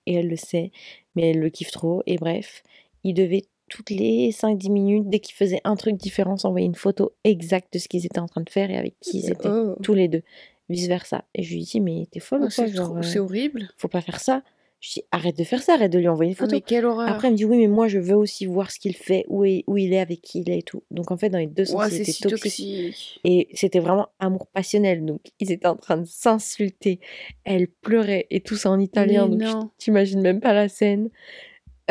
[0.06, 0.72] et elle le sait.
[1.16, 2.04] Mais elle le kiffe trop.
[2.06, 2.64] Et bref,
[3.04, 7.14] il devait toutes les 5-10 minutes, dès qu'ils faisaient un truc différent, s'envoyer une photo
[7.24, 9.48] exacte de ce qu'ils étaient en train de faire et avec qui ils étaient.
[9.50, 9.76] Oh.
[9.84, 10.24] Tous les deux.
[10.70, 11.26] Vice versa.
[11.36, 13.70] Et je lui dis, mais t'es folle Oh, ou quoi trop- euh, c'est horrible.
[13.78, 14.44] Faut pas faire ça.
[14.82, 16.56] Je dis, arrête de faire ça, arrête de lui envoyer une Ah, photo.
[16.56, 17.10] mais quelle horreur.
[17.10, 19.44] Après, elle me dit oui, mais moi, je veux aussi voir ce qu'il fait, où,
[19.44, 20.84] est- où il est, avec qui il est et tout.
[20.90, 22.44] Donc, en fait, dans les deux sens, Ouais, il c'est était si toxique.
[22.44, 23.20] toxique.
[23.26, 25.04] Et c'était vraiment amour passionnel.
[25.04, 27.02] Donc, ils étaient en train de s'insulter.
[27.44, 29.28] Elle pleurait et tout ça en italien.
[29.28, 31.10] Mais donc, t'imagines même pas la scène.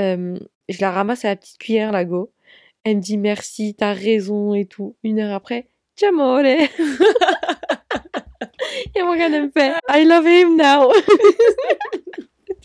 [0.00, 0.38] Euh,
[0.70, 2.32] je la ramasse à la petite cuillère, la go.
[2.84, 4.96] Elle me dit merci, t'as raison et tout.
[5.02, 6.12] Une heure après, ciao
[8.94, 10.90] et moi, elle me fait I love him now.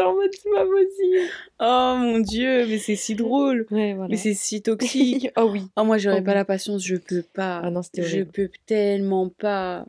[0.03, 1.31] J'étais en mode, c'est pas possible.
[1.59, 3.65] Oh mon dieu, mais c'est si drôle.
[3.71, 4.09] Ouais, voilà.
[4.09, 5.29] Mais c'est si toxique.
[5.37, 5.63] oh oui.
[5.77, 6.35] Oh, moi, j'aurais Oh pas oui.
[6.35, 7.61] la patience, je peux pas.
[7.63, 9.85] Ah non, c'était je peux tellement pas.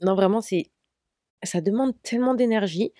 [0.00, 0.66] Non, vraiment, c'est.
[1.42, 2.92] Ça demande tellement d'énergie.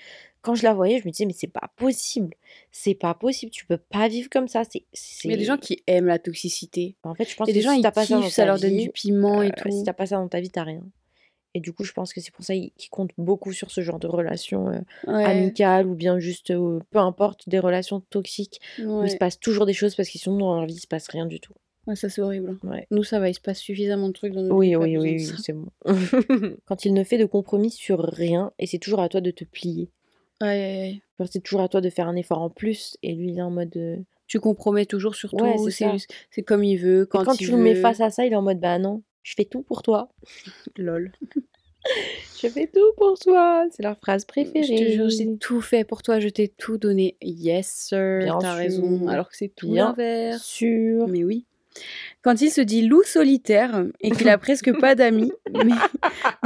[0.43, 2.35] Quand je la voyais, je me disais, mais c'est pas possible.
[2.71, 3.53] C'est pas possible.
[3.53, 4.63] Tu peux pas vivre comme ça.
[4.65, 4.85] C'est.
[5.25, 6.97] Il y a des gens qui aiment la toxicité.
[7.03, 8.33] En fait, je pense a des que gens, si ils t'as pas ça dans kiffent,
[8.33, 9.71] ça ta leur donne vie, du piment et euh, tout.
[9.71, 10.83] Si t'as pas ça dans ta vie, t'as rien.
[11.55, 13.99] Et du coup, je pense que c'est pour ça qu'ils comptent beaucoup sur ce genre
[13.99, 19.03] de relations euh, Ouais, amicales ou bien juste, euh, peu importe, des relations toxiques où
[19.03, 19.19] il se ouais.
[19.19, 21.41] passe toujours des choses parce qu'ils sont dans leur vie, il se passe rien du
[21.41, 21.55] tout.
[21.87, 22.59] Ouais, ça c'est horrible.
[22.63, 22.87] Ouais.
[22.91, 25.33] Nous, ça va, il se passe suffisamment de trucs dans nos Oui, oui, oui, oui,
[25.43, 25.69] c'est bon.
[26.67, 29.45] Quand il ne fait de compromis sur rien et c'est toujours à toi de te
[29.45, 29.91] plier.
[30.41, 33.43] Genre, c'est toujours à toi de faire un effort en plus et lui, il est
[33.43, 35.45] en mode euh, Tu compromets toujours sur tout.
[35.45, 35.57] Ouais,
[36.31, 38.37] c'est comme il veut, quand, quand il tu le mets face à ça, il est
[38.37, 40.09] en mode bah non, je fais tout pour toi.
[40.77, 41.13] Lol.
[42.43, 43.65] Je fais tout pour toi.
[43.71, 44.63] C'est leur phrase préférée.
[44.65, 47.17] Je te jure, j'ai tout fait pour toi, je t'ai tout donné.
[47.23, 49.09] Yes, sir, Bien t'as raison.
[49.09, 50.43] Alors que c'est tout Bien l'inverse.
[50.43, 51.09] sûr.
[51.09, 51.47] Mais oui.
[52.21, 55.33] Quand il se dit loup solitaire et qu'il a presque pas d'amis.
[55.55, 55.73] Mais...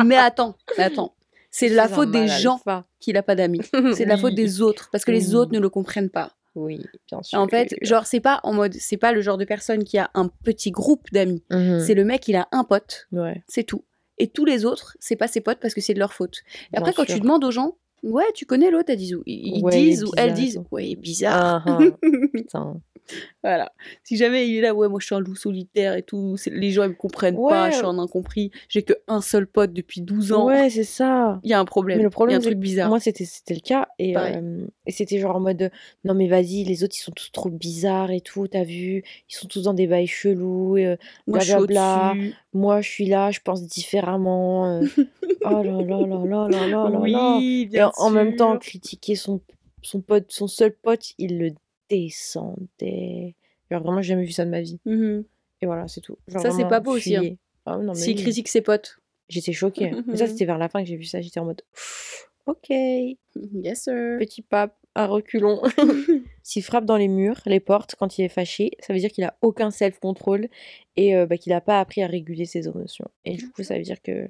[0.04, 1.16] mais attends, attends.
[1.50, 2.60] C'est de la faute des gens
[3.00, 3.60] qu'il a pas d'amis.
[3.94, 4.88] C'est de la faute des autres.
[4.92, 5.34] Parce que les Oui.
[5.34, 6.32] autres ne le comprennent pas.
[6.54, 7.38] Oui, bien sûr.
[7.38, 8.74] En fait, genre, c'est pas en mode.
[8.74, 11.42] C'est pas le genre de personne qui a un petit groupe d'amis.
[11.50, 11.80] Mhm.
[11.80, 13.08] C'est le mec, il a un pote.
[13.12, 13.42] Ouais.
[13.48, 13.84] C'est tout.
[14.18, 16.38] Et tous les autres, c'est pas ses potes parce que c'est de leur faute.
[16.46, 19.72] Et Bien après, quand tu demandes aux gens, ouais, tu connais l'autre, ils ils Ouais,
[19.72, 21.64] il est disent ou elles disent, ouais, bizarre.
[21.66, 21.96] Ah, ah,
[22.32, 22.80] putain.
[23.42, 23.72] Voilà.
[24.02, 26.70] Si jamais il est là, ouais, moi je suis un loup solitaire et tout, les
[26.70, 30.00] gens ils me comprennent pas, je suis un incompris, j'ai que un seul pote depuis
[30.00, 30.46] 12 ans.
[30.46, 31.40] Ouais, c'est ça.
[31.42, 32.02] Il y a un problème.
[32.02, 32.88] Le problème, il y a un truc bizarre.
[32.88, 35.70] Moi c'était le cas euh, et, c'était genre en mode
[36.04, 39.34] non mais vas-y, les autres ils sont tous trop bizarres et tout, t'as vu, ils
[39.34, 41.40] sont tous dans des bails chelous, et, euh, moi.
[41.40, 41.54] Je
[42.54, 44.78] moi je suis là, je pense différemment.
[44.80, 44.86] Euh.
[45.44, 46.98] Oh là là là là là là là.
[47.00, 49.40] Oui, bien et en, en même temps, critiquer son
[49.82, 51.56] son pote, son seul pote, il le dit
[51.90, 53.34] descendait.
[53.70, 54.78] Genre, vraiment, j'ai jamais vu ça de ma vie.
[54.84, 55.24] Mhm.
[55.62, 56.18] Et voilà, c'est tout.
[56.28, 57.36] Genre, Ça, c'est pas beau aussi, hein.
[57.66, 58.22] Ah, non, mais S'il oui.
[58.22, 58.98] critique ses potes.
[59.30, 59.90] J'étais choquée.
[60.06, 61.22] Mais ça, c'était vers la fin que j'ai vu ça.
[61.22, 61.62] J'étais en mode,
[62.46, 62.68] ok,
[63.54, 64.18] Yes, sir.
[64.18, 65.62] petit pape à reculons.
[66.42, 69.24] S'il frappe dans les murs, les portes, quand il est fâché, ça veut dire qu'il
[69.24, 70.48] a aucun self-control
[70.96, 73.06] et euh, bah, qu'il a pas appris à réguler ses émotions.
[73.24, 74.28] Et du coup, ça veut dire que,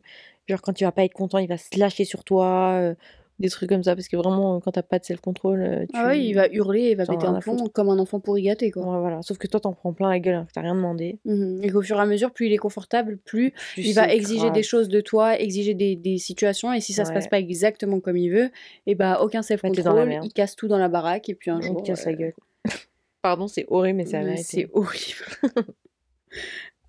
[0.49, 2.95] genre, quand tu vas pas être content, il va se lâcher sur toi, euh,
[3.39, 3.95] des trucs comme ça.
[3.95, 5.91] Parce que vraiment, euh, quand t'as pas de self-control, euh, tu...
[5.95, 8.71] Ah ouais, il va hurler, il va péter un plomb comme un enfant pourri gâté,
[8.71, 8.83] quoi.
[8.83, 9.23] Ouais, voilà.
[9.23, 11.19] Sauf que toi, t'en prends plein la gueule, hein, t'as rien demandé.
[11.25, 11.61] Mhm.
[11.63, 14.53] Et qu'au fur et à mesure, plus il est confortable, plus il va exiger grave.
[14.53, 17.31] des choses de toi, exiger des, des situations, et si ça se passe Ouais.
[17.31, 18.51] pas exactement comme il veut,
[18.87, 20.25] et bah aucun t'es dans la self-control, merde.
[20.25, 21.83] il casse tout dans la baraque, et puis un jour.
[21.83, 22.35] te casse euh, la gueule.
[23.23, 25.25] Pardon, c'est horrible, mais c'est horrible.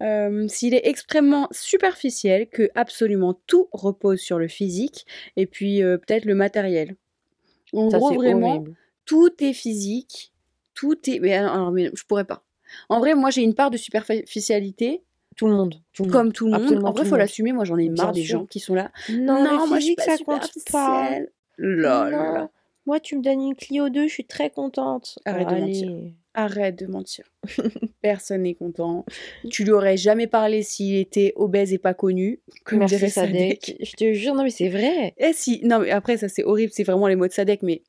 [0.02, 5.06] Euh, S'il est extrêmement superficiel, que absolument tout repose sur le physique,
[5.38, 6.96] et puis euh, peut-être le matériel.
[7.74, 8.76] En Ça, gros, vraiment, horrible.
[9.06, 10.34] tout est physique,
[10.74, 11.20] tout est.
[11.20, 12.44] Mais, alors, mais je pourrais pas.
[12.90, 15.04] En vrai, moi, j'ai une part de superficialité,
[15.38, 15.76] Tout le monde.
[15.94, 16.62] Tout comme tout le monde.
[16.62, 17.52] Absolument En vrai, le faut l'assumer.
[17.54, 18.92] Moi, j'en ai marre des gens qui sont là.
[19.10, 21.10] Non, le moi, je suis pas ça compte pas.
[21.58, 22.12] Lol.
[22.12, 22.50] Non.
[22.86, 25.18] Moi, tu me donnes une Clio 2, je suis très contente.
[25.26, 25.92] Arrête de mentir.
[26.38, 27.26] Arrête de mentir.
[28.02, 29.06] Personne n'est content.
[29.50, 33.66] Tu lui aurais jamais parlé s'il était obèse et pas connu, comme Merci dirait Sadek?
[33.66, 33.78] Sadek.
[33.88, 35.14] Je te jure, non mais c'est vrai.
[35.18, 37.82] Et si, non mais après ça c'est horrible, c'est vraiment les mots de Sadek, mais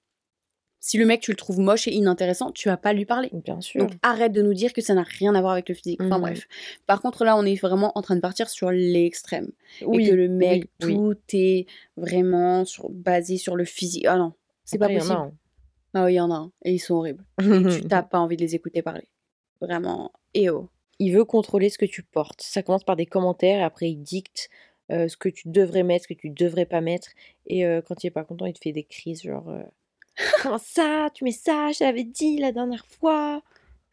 [0.78, 3.28] si le mec tu le trouves moche et inintéressant, tu vas pas lui parler.
[3.32, 3.80] Bien sûr.
[3.80, 6.00] Donc arrête de nous dire que ça n'a rien à voir avec le physique.
[6.00, 6.22] Enfin Mhm.
[6.22, 6.46] bref.
[6.86, 9.50] Par contre là on est vraiment en train de partir sur l'extrême.
[9.84, 10.94] oui, et que le mec, oui, oui.
[10.94, 14.04] tout est vraiment sur- basé sur le physique.
[14.06, 14.32] Ah non,
[14.64, 15.02] c'est pas Après, il
[15.98, 17.24] Ah oui, il y en a, un, et ils sont horribles.
[17.40, 19.08] tu t'as pas envie de les écouter parler.
[19.62, 20.68] Vraiment, et oh.
[20.98, 22.42] Il veut contrôler ce que tu portes.
[22.42, 24.50] Ça commence par des commentaires et après il dicte
[24.92, 27.08] euh, ce que tu devrais mettre, ce que tu devrais pas mettre.
[27.46, 29.62] Et euh, quand il est pas content, il te fait des crises genre euh,
[30.42, 31.08] Comment ça?
[31.14, 31.72] Tu mets ça?
[31.72, 33.42] Je t'avais dit la dernière fois.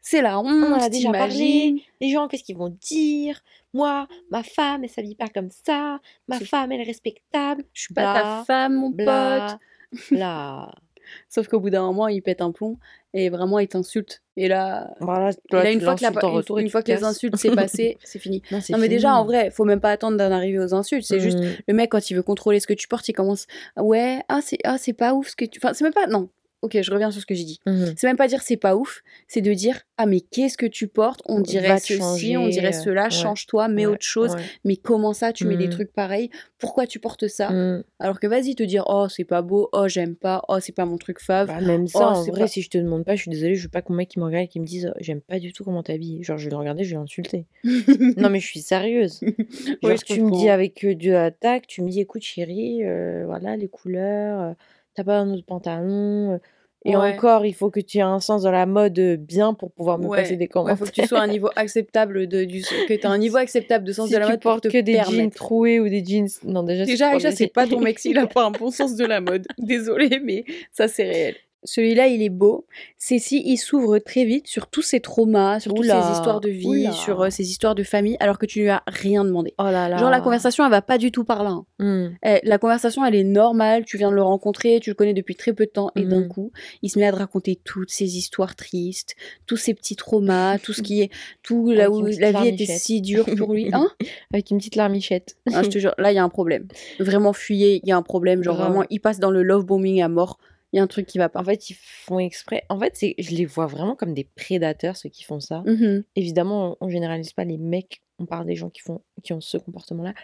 [0.02, 1.82] C'est la On en honte, a déjà parlé.
[2.02, 3.42] Les gens, qu'est-ce qu'ils vont dire?
[3.72, 6.00] Moi, ma femme, elle s'habille pas comme ça.
[6.28, 7.64] Ma femme, elle est respectable.
[7.72, 9.58] Je suis pas ta femme, mon Bla,
[9.90, 10.00] pote.
[10.10, 10.74] bla.
[11.28, 12.78] Sauf qu'au bout d'un moment, il pète un plomb
[13.12, 14.22] et vraiment, il t'insulte.
[14.36, 16.82] Et là, Voilà, et toi, là une fois que, la- une- retour et une fois
[16.82, 18.42] que les insultes c'est passé, c'est fini.
[18.50, 21.04] Non, mais déjà, en vrai, faut même pas attendre d'en arriver aux insultes.
[21.06, 21.48] C'est juste, Mm.
[21.68, 23.46] le mec, quand il veut contrôler ce que tu portes, il commence
[23.76, 25.60] Ouais, ah, c'est ah, c'est pas ouf ce que tu.
[25.62, 26.06] Enfin, c'est même pas.
[26.08, 26.28] Non,
[26.64, 27.60] ok, je reviens sur ce que j'ai dit.
[27.66, 27.94] Mhm.
[27.96, 30.88] C'est même pas dire c'est pas ouf, c'est de dire Ah, mais qu'est-ce que tu
[30.88, 31.20] portes?
[31.26, 34.32] On dirait Va ceci, changer, on dirait cela, ouais, change-toi, mets ouais, autre chose.
[34.34, 34.42] ouais.
[34.64, 35.70] Mais comment ça, tu mets des Mm.
[35.70, 36.30] trucs pareils?
[36.58, 37.50] Pourquoi tu portes ça?
[37.50, 37.84] Mm.
[38.00, 40.84] Alors que vas-y te dire Oh, c'est pas beau, oh, j'aime pas, oh, c'est pas
[40.84, 41.46] mon truc fave.
[41.48, 43.30] Bah, même ça, Oh, en c'est vrai, pas- si je te demande pas, je suis
[43.30, 45.38] désolée, je veux pas qu'on mec qui me regarde et qui me dise j'aime pas
[45.38, 46.22] du tout comment t'habilles.
[46.24, 47.46] Genre, je vais le regarder, je vais l'insulter.
[48.16, 49.20] non, mais je suis sérieuse.
[49.20, 49.36] Genre,
[49.82, 53.56] Oui, tu me dis avec euh, de l'attaque, tu me dis écoute, chérie, euh, voilà
[53.56, 54.52] les couleurs, euh,
[54.94, 56.32] t'as pas un autre pantalon.
[56.34, 56.38] euh,
[56.86, 57.14] Et Ouais.
[57.14, 59.98] encore, il faut que tu aies un sens dans la mode euh, bien pour pouvoir
[59.98, 60.76] me Ouais, passer des Ouais, commentaires.
[60.78, 63.84] faut que tu sois à un niveau acceptable de du que tu un niveau acceptable
[63.86, 65.36] de sens si de la tu mode pour portes te que des jeans permettre.
[65.36, 66.28] troués ou des jeans.
[66.44, 69.04] Non, déjà, Déjà, Aïcha, c'est pas ton mec s'il a pas un bon sens de
[69.06, 69.46] la mode.
[69.58, 71.36] Désolée, mais ça c'est réel.
[71.64, 72.66] Celui-là, il est beau.
[72.98, 76.48] C'est si il s'ouvre très vite sur tous ses traumas, sur toutes ses histoires de
[76.50, 76.92] vie, oula.
[76.92, 79.54] sur euh, ses histoires de famille, alors que tu lui as rien demandé.
[79.58, 79.96] Oh là là.
[79.96, 81.50] Genre la conversation, elle va pas du tout par là.
[81.50, 81.64] hein.
[81.78, 82.14] Hmm.
[82.24, 83.84] Eh, la conversation, elle est normale.
[83.84, 86.20] Tu viens de le rencontrer, tu le connais depuis très peu de temps, et d'un
[86.20, 86.28] Mhm.
[86.28, 89.14] coup, il se met à te raconter toutes ses histoires tristes,
[89.46, 91.10] tous ses petits traumas, tout ce qui est,
[91.42, 93.70] tout là Avec où la vie était si dure pour lui.
[93.72, 93.88] Hein
[94.32, 95.36] Avec une petite larmichette.
[95.52, 96.66] Ah, je te jure, là, il y a un problème.
[97.00, 98.42] Vraiment, fuyez, il y a un problème.
[98.42, 100.38] Genre, vraiment, il passe dans le love bombing à mort.
[100.74, 101.40] Il y a un truc qui va pas.
[101.40, 102.64] En fait, ils font exprès.
[102.68, 105.62] En fait, c'est, je les vois vraiment comme des prédateurs, ceux qui font ça.
[105.66, 106.02] Mhm.
[106.16, 109.40] Évidemment, on, on généralise pas les mecs, on parle des gens qui, font, qui ont
[109.40, 110.14] ce comportement-là.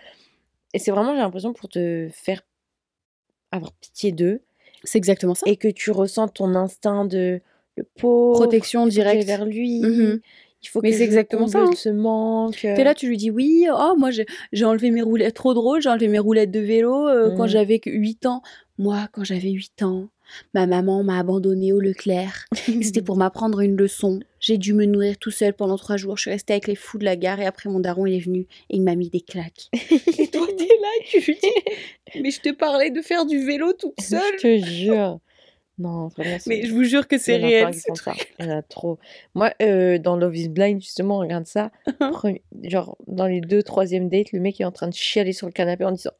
[0.74, 2.42] Et c'est vraiment, j'ai l'impression, pour te faire
[3.52, 4.40] avoir pitié d'eux
[4.84, 5.44] C'est exactement ça.
[5.48, 7.40] et que tu ressens ton instinct de
[7.76, 9.24] le pauvre, Protection directe.
[9.26, 9.80] vers lui.
[9.80, 10.20] Mhm.
[10.62, 11.72] Il faut Mais que c'est exactement ça, hein.
[11.74, 12.58] ce manque.
[12.60, 15.80] T'es là, tu lui dis oui, oh moi j'ai j'ai enlevé mes roulettes, trop drôle,
[15.80, 17.48] j'ai enlevé mes roulettes de vélo euh, quand Mhm.
[17.48, 18.42] j'avais que 8 ans.
[18.76, 20.10] Moi, quand j'avais 8 ans,
[20.54, 22.46] ma maman m'a abandonnée au Leclerc.
[22.82, 24.20] C'était pour m'apprendre une leçon.
[24.40, 26.16] J'ai dû me nourrir tout seul pendant trois jours.
[26.16, 28.24] Je suis restée avec les fous de la gare et après mon daron il est
[28.24, 29.68] venu et il m'a mis des claques.
[30.18, 33.72] Et toi t'es là, tu lui dis mais je te parlais de faire du vélo
[33.72, 34.20] toute seule.
[34.38, 35.20] Je te jure.
[35.80, 36.36] Non, vraiment.
[36.46, 37.72] Mais je vous jure que c'est réel.
[37.72, 38.34] ce truc.
[38.38, 38.98] Il y en a trop.
[39.34, 41.70] Moi, euh, dans Love is Blind, justement, on regarde ça.
[42.12, 45.46] Premi- Genre, dans les deux, troisième dates, le mec est en train de chialer sur
[45.46, 46.10] le canapé en disant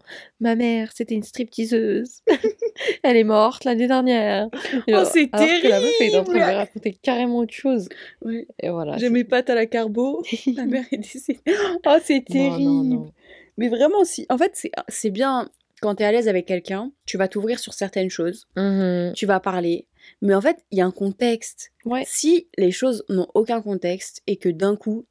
[0.41, 2.21] Ma mère, c'était une stripteaseuse.
[3.03, 4.49] Elle est morte l'année dernière.
[4.55, 7.89] Oh, c'est alors que la meuf est en train de terrible raconter carrément autre chose.
[8.25, 8.47] Ouais.
[8.63, 8.97] Et voilà.
[8.97, 10.23] J'ai mes pâtes à la carbo.
[10.57, 11.41] Ma mère est décédée.
[11.87, 12.63] Oh, c'est Non, terrible.
[12.63, 13.13] non, non.
[13.59, 14.25] Mais vraiment, si.
[14.31, 14.59] En fait,
[14.89, 15.51] c'est bien
[15.81, 19.13] quand tu es à l'aise avec quelqu'un, tu vas t'ouvrir sur certaines choses, Mhm.
[19.15, 19.87] tu vas parler.
[20.23, 21.73] Mais en fait, il y a un contexte.
[21.85, 22.05] Ouais.
[22.07, 25.07] Si les choses n'ont aucun contexte et que d'un coup,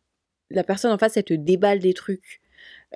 [0.49, 2.41] la personne en face, elle te déballe des trucs,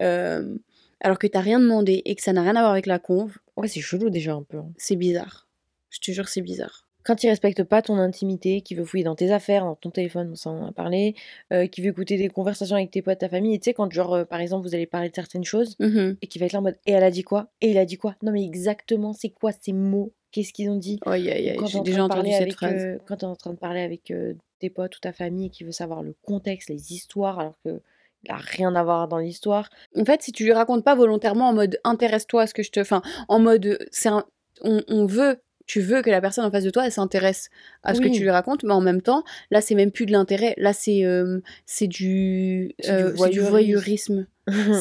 [0.01, 0.55] euh,
[1.01, 3.37] alors que t'as rien demandé et que ça n'a rien à voir avec la conve,
[3.57, 4.57] Ouais, c'est chelou déjà un peu.
[4.57, 4.71] hein.
[4.77, 5.47] c'est bizarre.
[5.91, 6.82] Je te jure, c'est bizarre.
[7.05, 10.35] Quand il respecte pas ton intimité, qui veut fouiller dans tes affaires, dans ton téléphone,
[10.35, 11.15] ça on en a parlé,
[11.51, 13.91] euh, qui veut écouter des conversations avec tes potes, ta famille, et tu sais, quand
[13.91, 16.17] genre, euh, par exemple, vous allez parler de certaines choses, Mhm.
[16.21, 17.47] et qui va être là en mode et elle a dit quoi?
[17.61, 18.15] Et il a dit quoi?
[18.21, 20.13] Non mais exactement c'est quoi ces mots?
[20.31, 20.99] Qu'est-ce qu'ils ont dit?
[21.05, 22.73] Aïe, Quand t'es j'ai déjà entendu cette avec, phrase.
[22.83, 25.47] euh, quand tu es en train de parler avec euh, tes potes ou ta famille
[25.47, 27.81] et qui veut savoir le contexte les histoires alors que
[28.23, 31.49] il a rien à voir dans l'histoire En fait, si tu lui racontes pas volontairement
[31.49, 32.79] en mode intéresse-toi à ce que je te.
[32.79, 33.77] Enfin, en mode.
[33.91, 34.25] c'est un...
[34.61, 35.39] on, on veut.
[35.65, 37.49] Tu veux que la personne en face de toi, elle s'intéresse
[37.83, 40.11] à ce que tu lui racontes, mais en même temps, là, c'est même plus de
[40.11, 40.53] l'intérêt.
[40.57, 44.27] Là, c'est euh, c'est du, euh, c'est du voyeurisme.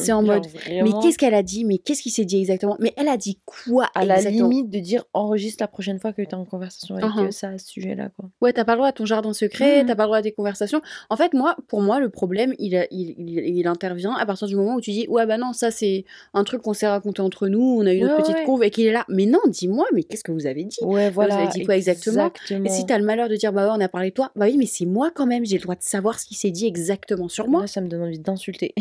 [0.01, 1.63] C'est en mode, Mais qu'est-ce qu'elle a dit?
[1.65, 2.75] Mais qu'est-ce qui s'est dit exactement?
[2.79, 6.21] Mais elle a dit quoi à la limite de dire enregistre la prochaine fois que
[6.21, 7.27] tu es en conversation avec Uh-huh.
[7.27, 9.31] euh, ça à ce sujet là quoi Ouais, t'as pas le droit à ton jardin
[9.33, 9.87] secret, Mhm.
[9.87, 10.81] t'as pas le droit à tes conversations.
[11.09, 14.55] En fait, moi, pour moi, le problème, il, il, il, il intervient à partir du
[14.55, 16.03] moment où tu dis, ouais, bah non, ça c'est
[16.33, 18.43] un truc qu'on s'est raconté entre nous, on a eu notre Ouais, petite ouais.
[18.45, 19.05] conve et qu'il est là.
[19.07, 20.77] Mais non, dis-moi, mais qu'est-ce que vous avez dit?
[20.81, 22.27] Ouais voilà avez dit quoi exactement?
[22.27, 22.65] Exactement.
[22.65, 24.45] Et si t'as le malheur de dire, bah ouais, on a parlé de toi, bah
[24.47, 26.65] oui, mais c'est moi quand même, j'ai le droit de savoir ce qui s'est dit
[26.65, 27.61] exactement sur moi.
[27.61, 28.73] Là, ça me donne envie d'insulter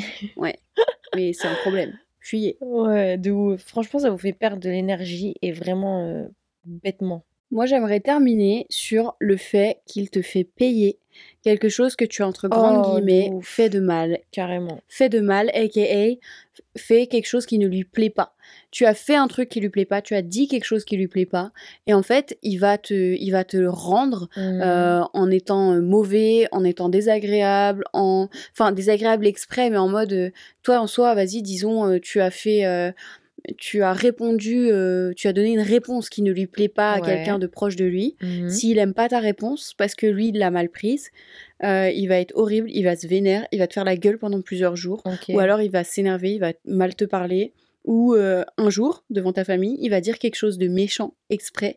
[1.15, 1.99] Mais c'est un problème.
[2.21, 2.57] Fuyez.
[2.61, 6.29] ouais de ouf franchement ça vous fait perdre de l'énergie et vraiment euh,
[6.65, 10.99] bêtement Moi, j'aimerais terminer sur le fait qu'il te fait payer
[11.43, 14.19] quelque chose que tu entre grandes Oh, guillemets fait de mal.
[14.31, 15.81] carrément Fait de mal, aka
[16.77, 18.35] fait quelque chose qui ne lui plaît pas.
[18.71, 20.97] Tu as fait un truc qui lui plaît pas, tu as dit quelque chose qui
[20.97, 21.53] lui plaît pas,
[21.87, 24.61] et en fait, il va te, il va te le rendre Mhm.
[24.63, 30.13] euh, en étant euh, mauvais, en étant désagréable, en, enfin désagréable exprès, mais en mode,
[30.13, 30.31] euh,
[30.63, 32.91] toi en soi, vas-y, disons, euh, tu as fait, euh,
[33.59, 37.01] tu as répondu, euh, tu as donné une réponse qui ne lui plaît pas à
[37.01, 38.17] quelqu'un de proche de lui.
[38.23, 38.49] Mhm.
[38.49, 41.11] S'il aime pas ta réponse parce que lui il l'a mal prise,
[41.65, 44.19] euh, il va être horrible, il va se vénère, il va te faire la gueule
[44.19, 47.53] pendant plusieurs jours, ou alors il va s'énerver, il va mal te parler,
[47.85, 51.77] ou euh, un jour devant ta famille, il va dire quelque chose de méchant exprès,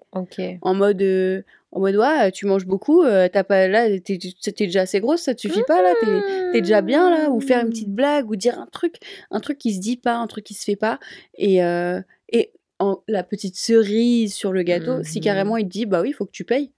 [0.61, 1.43] en mode
[1.75, 5.21] en mode ouais, tu manges beaucoup, euh, t'as pas là, t'es t'es déjà assez grosse,
[5.21, 6.21] ça te suffit pas là, t'es
[6.53, 8.95] t'es déjà bien là, ou faire une petite blague, ou dire un truc,
[9.29, 10.99] un truc qui se dit pas, un truc qui se fait pas,
[11.37, 15.23] et euh, et en, la petite cerise sur le gâteau, si Mhm.
[15.23, 16.71] carrément il te dit bah oui, il faut que tu payes,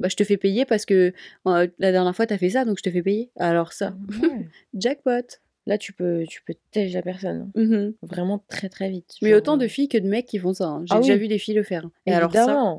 [0.00, 1.12] bah je te fais payer parce que
[1.46, 3.30] euh, la dernière fois t'as fait ça, donc je te fais payer.
[3.38, 4.48] Alors ça, Ouais.
[4.74, 5.38] jackpot.
[5.66, 7.50] Là, tu peux, tu peux la personne.
[7.56, 7.60] hein.
[7.60, 7.94] Mhm.
[8.02, 9.14] Vraiment très très vite.
[9.22, 10.66] Mais autant de euh, filles que de mecs qui font ça.
[10.66, 10.82] hein.
[10.84, 11.20] J'ai Ah déjà oui.
[11.20, 11.88] vu des filles le faire.
[12.04, 12.76] Et alors ça.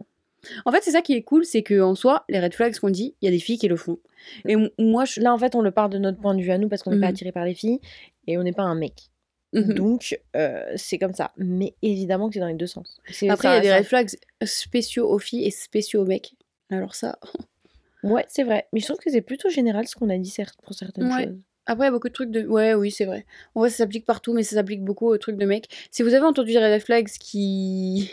[0.65, 2.89] En fait, c'est ça qui est cool, c'est que en soi, les red flags qu'on
[2.89, 3.99] dit, il y a des filles qui le font.
[4.47, 5.19] Et moi, je...
[5.21, 6.91] Là, en fait, on le part de notre point de vue à nous parce qu'on
[6.91, 7.13] n'est pas Mhm.
[7.13, 7.79] attiré par les filles
[8.27, 9.09] et on n'est pas un mec.
[9.53, 9.73] Mhm.
[9.73, 11.31] Donc, euh, c'est comme ça.
[11.37, 12.99] Mais évidemment que c'est dans les deux sens.
[13.29, 14.09] Après, il y a des red flags
[14.43, 16.33] spéciaux aux filles et spéciaux aux mecs.
[16.69, 17.17] Alors ça,
[18.03, 18.67] Ouais, c'est vrai.
[18.71, 21.25] Mais je trouve que c'est plutôt général ce qu'on a dit certes, pour certaines Ouais.
[21.25, 21.37] choses.
[21.67, 22.45] Après, il y a beaucoup de trucs de.
[22.45, 23.25] Ouais, oui, c'est vrai.
[23.55, 25.65] En vrai, ça s'applique partout, mais ça s'applique beaucoup aux trucs de mecs.
[25.89, 28.11] Si vous avez entendu des red flags qui.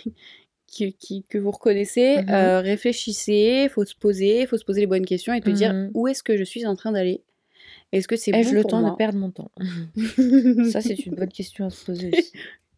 [0.73, 2.31] Qui, qui- que vous reconnaissez, Mhm.
[2.31, 5.91] euh, réfléchissez, faut se poser, faut se poser les bonnes questions et te dire Mhm.
[5.95, 7.23] où est-ce que je suis en train d'aller?
[7.93, 9.51] Est-ce que c'est bon le temps de perdre mon temps?
[10.73, 12.33] Ça, c'est une bonne question à se poser aussi.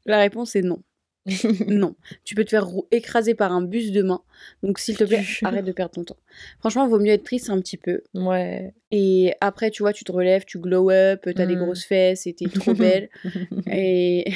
[0.06, 0.82] La réponse est non.
[1.68, 1.94] non.
[2.24, 4.20] Tu peux te faire écraser par un bus demain.
[4.62, 6.16] Donc, s'il te plaît, arrête de perdre ton temps.
[6.60, 8.02] Franchement, vaut mieux être triste un petit peu.
[8.14, 8.74] Ouais.
[8.90, 11.64] Et après, tu vois, tu te relèves, tu glow up, t'as des Mm.
[11.64, 13.08] grosses fesses et t'es trop belle.
[13.72, 14.32] et...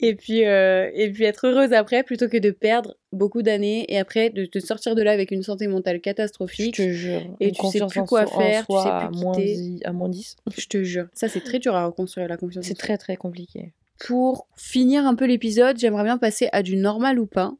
[0.00, 3.98] et, puis, euh, et puis être heureuse après plutôt que de perdre beaucoup d'années et
[3.98, 6.76] après de te sortir de là avec une santé mentale Je catastrophique.
[6.76, 7.22] te jure.
[7.40, 9.54] Et tu sais plus quoi faire, tu sais à moins, quitter.
[9.54, 10.36] dix- à moins 10.
[10.56, 11.06] Je te jure.
[11.14, 12.64] Ça, c'est très dur à reconstruire la confiance.
[12.66, 13.72] C'est très très compliqué.
[14.06, 17.52] Pour finir un peu l'épisode, j'aimerais bien passer à du normal ou pas.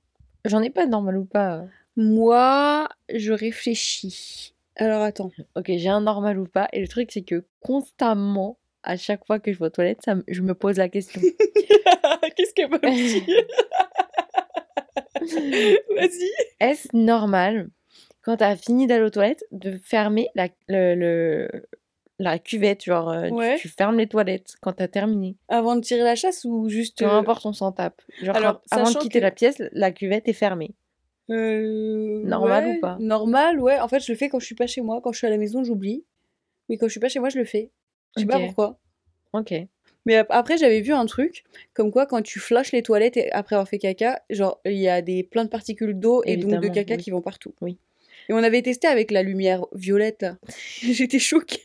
[0.45, 1.65] J'en ai pas de normal ou pas.
[1.97, 4.55] Moi, je réfléchis.
[4.77, 5.31] Alors attends.
[5.55, 6.69] Ok, j'ai un normal ou pas.
[6.73, 10.15] Et le truc, c'est que constamment, à chaque fois que je vais aux toilettes, ça
[10.29, 11.21] je me pose la question.
[12.37, 13.23] Qu'est-ce qu'elle va me dire?
[15.97, 16.31] Vas-y.
[16.61, 17.69] Est-ce normal,
[18.23, 21.67] quand t'as fini d'aller aux toilettes, de fermer la, le, le-
[22.23, 23.57] la cuvette Genre, euh, tu- Ouais.
[23.59, 25.37] tu, fermes les toilettes quand t'as terminé.
[25.49, 26.99] Avant de tirer la chasse ou juste.
[26.99, 28.01] Peu euh, importe, on s'en tape.
[28.23, 30.75] Genre, alors, avant de quitter que- la pièce, la cuvette est fermée.
[31.31, 32.97] euh, Normal ouais, ou pas?
[33.01, 33.79] Normal, ouais.
[33.81, 35.01] En fait, je le fais quand je suis pas chez moi.
[35.03, 36.05] Quand je suis à la maison, j'oublie.
[36.69, 37.71] Mais quand je suis pas chez moi, je le fais.
[38.17, 38.47] Je sais pas Ok.
[38.47, 38.79] pourquoi.
[39.33, 39.55] Ok.
[40.07, 41.45] Mais ap- après, j'avais vu un truc,
[41.75, 44.89] comme quoi quand tu flushes les toilettes et après avoir fait caca, genre il y
[44.89, 47.03] a des plein de particules d'eau et donc de caca oui.
[47.03, 47.55] qui vont partout.
[47.61, 47.79] Oui.
[48.29, 50.27] Et on avait testé avec la lumière violette.
[50.83, 51.61] J'étais choquée.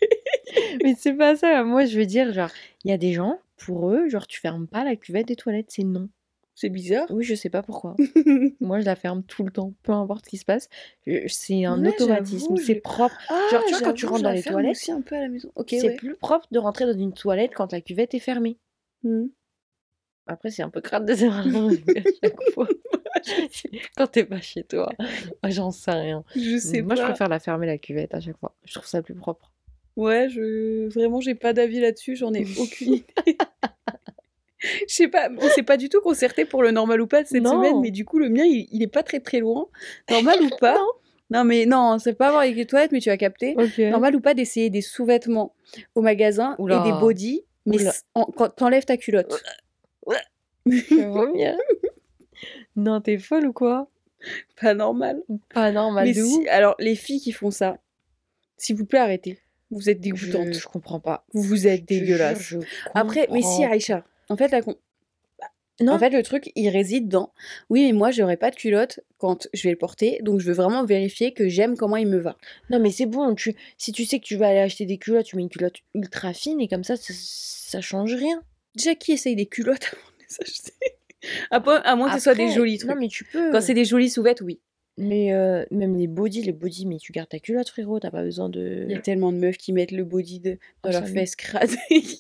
[0.84, 1.64] Mais c'est pas ça.
[1.64, 2.50] Moi, je veux dire, genre,
[2.84, 5.68] il y a des gens, pour eux, genre, tu fermes pas la cuvette des toilettes,
[5.70, 6.10] c'est non.
[6.58, 7.08] C'est bizarre.
[7.10, 7.96] Oui, je sais pas pourquoi.
[8.62, 10.70] Moi, je la ferme tout le temps, peu importe ce qui se passe.
[11.28, 13.16] C'est un Ouais, automatisme, c'est propre.
[13.28, 15.28] Ah, Genre, tu vois, quand tu rentres dans les toilettes, aussi un peu à la
[15.28, 15.52] maison.
[15.56, 15.96] Ok, c'est ouais.
[15.96, 18.58] plus propre de rentrer dans une toilette quand la cuvette est fermée.
[19.04, 19.30] Mhm.
[20.28, 21.14] Après, c'est un peu crade de
[22.54, 22.68] fois.
[23.98, 24.92] quand t'es pas chez toi.
[25.44, 26.24] Ah, J'en sais rien.
[26.36, 27.02] Je sais Moi, pas.
[27.02, 28.56] je préfère la fermer la cuvette à chaque fois.
[28.64, 29.52] Je trouve ça plus propre.
[29.96, 33.06] Ouais, je vraiment j'ai pas d'avis là-dessus, j'en ai aucune idée.
[34.62, 37.28] Je sais pas, on s'est pas du tout concerté pour le normal ou pas de
[37.28, 37.52] cette Non.
[37.52, 39.68] semaine, mais du coup le mien il, il est pas très très loin.
[40.10, 40.80] Normal ou pas?
[41.32, 43.56] Non mais non, c'est pas voir avec les toilettes, mais tu vas capter.
[43.58, 43.80] Ok.
[43.80, 45.56] Normal ou pas d'essayer des sous-vêtements
[45.96, 46.80] au magasin Oula.
[46.86, 47.78] et des bodys, mais
[48.14, 49.34] en- quand t'enlèves ta culotte.
[50.68, 51.56] Je
[52.76, 53.90] non, t'es folle ou quoi?
[54.62, 55.24] Pas normal.
[55.52, 57.78] Pas normal mais de si- alors les filles qui font ça,
[58.58, 59.40] s'il vous plaît arrêtez.
[59.76, 60.54] Vous êtes Je, dégoûtantes.
[60.54, 61.26] je comprends pas.
[61.34, 62.40] Vous êtes dégueulasse.
[62.42, 62.58] je
[62.96, 63.64] Après, mais si.
[63.64, 64.76] Aïcha, en fait la con-
[65.82, 65.94] Non.
[65.94, 67.34] En fait, le truc, il réside dans
[67.70, 70.54] oui, mais moi, j'aurais pas de culotte quand je vais le porter, donc je veux
[70.54, 72.38] vraiment vérifier que j'aime comment il me va.
[72.70, 73.36] Non, mais c'est bon.
[73.36, 73.56] Tu...
[73.78, 76.32] Si tu sais que tu vas aller acheter des culottes, tu mets une culotte ultra
[76.34, 78.42] fine et comme ça, ça, ça change rien.
[78.76, 80.74] Déjà, qui essaye des culottes avant de les acheter?
[81.52, 82.92] À, moins- que ce soit des jolis trucs.
[82.92, 83.52] Non, mais tu peux.
[83.52, 84.60] Quand c'est des jolis sous-vêtements, oui.
[84.98, 88.00] Mais euh, même les bodys, les bodys, mais tu gardes ta culotte, frérot.
[88.00, 88.86] T'as pas besoin de.
[88.88, 90.52] Il y a tellement de meufs qui mettent le body de,
[90.84, 91.70] dans Oh, leurs ça me- fesses crades.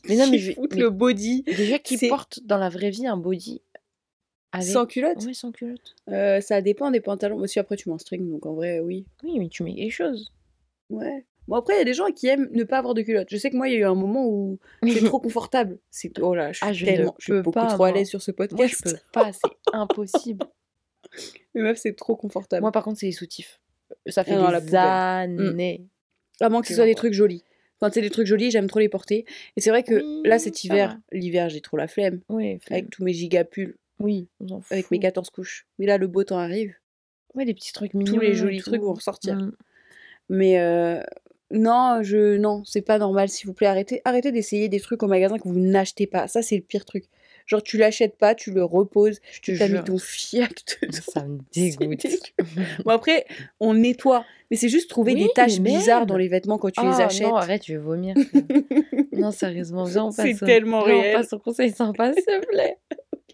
[0.09, 2.67] Mais non, mais qui je- foutent mais- le body Déjà qui c'est- portent dans la
[2.69, 3.61] vraie vie un body
[4.51, 4.67] avec.
[4.67, 5.23] sans culotte.
[5.25, 5.95] Ouais, sans culotte.
[6.09, 7.37] Euh, ça dépend des pantalons.
[7.37, 9.05] Aussi, après, tu mets en string, donc en vrai, oui.
[9.23, 10.33] Oui, mais tu mets quelque chose.
[10.89, 11.25] Ouais.
[11.47, 13.27] Bon, après, il y a des gens qui aiment ne pas avoir de culotte.
[13.31, 14.83] Je sais que moi, il y a eu un moment où c'est
[15.17, 15.77] trop confortable.
[15.91, 17.83] C'est oh là, je suis Ah, je ne tellement, je suis peux beaucoup pas, trop
[17.85, 17.91] à moi.
[17.93, 18.57] l'aise sur ce podcast.
[18.57, 20.45] Moi, je peux pas, c'est impossible.
[21.53, 22.61] Mais meuf, c'est trop confortable.
[22.61, 23.59] Moi, par contre, c'est les soutifs.
[24.07, 25.85] Ça fait Ah des années.
[26.39, 27.43] à moins que ce soit des trucs jolis.
[27.79, 29.25] Quand c'est des trucs jolis, j'aime trop les porter.
[29.57, 32.21] Et c'est vrai que Oui, là, cet hiver, l'hiver, j'ai trop la flemme.
[32.29, 35.01] Oui, Avec tous mes gigapulls, oui, on avec mes fout.
[35.01, 35.67] 14 couches.
[35.79, 36.73] Mais là, le beau temps arrive.
[37.33, 38.13] Ouais, les petits trucs mignons.
[38.13, 39.35] Tous les et jolis trucs vont ressortir.
[39.35, 39.51] Mm.
[40.29, 41.01] Mais euh,
[41.51, 43.67] non, je non, c'est pas normal, s'il vous plaît.
[43.67, 46.27] Arrêtez, arrêtez d'essayer des trucs au magasin que vous n'achetez pas.
[46.27, 47.05] Ça, c'est le pire truc.
[47.45, 50.97] Genre, tu l'achètes pas, tu le reposes, tu as mis ton fiac dedans.
[51.07, 52.05] Ça me C'est dégoûte.
[52.85, 53.25] Bon, après,
[53.59, 54.25] on nettoie.
[54.51, 57.01] Mais c'est juste trouver Oui, des taches bizarres dans les vêtements quand tu Ah, les
[57.03, 57.27] achètes.
[57.27, 58.15] Non, arrête, je vais vomir.
[59.11, 60.43] non, sérieusement, viens, on C'est passe.
[60.43, 61.13] au- tellement viens, on réel.
[61.13, 62.77] passe au conseil sympa, s'il te plaît.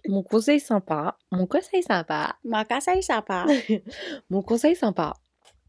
[0.07, 2.35] Mon conseil sympa, mon conseil sympa,
[2.67, 3.45] casa est sympa.
[4.29, 5.13] mon conseil sympa,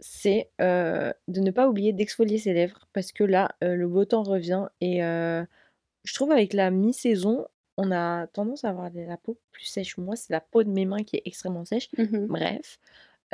[0.00, 4.04] c'est euh, de ne pas oublier d'exfolier ses lèvres parce que là, euh, le beau
[4.06, 5.44] temps revient et euh,
[6.04, 7.46] je trouve avec la mi-saison,
[7.76, 9.96] on a tendance à avoir la peau plus sèche.
[9.98, 11.88] Moi, c'est la peau de mes mains qui est extrêmement sèche.
[11.98, 12.26] Mhm.
[12.28, 12.78] Bref,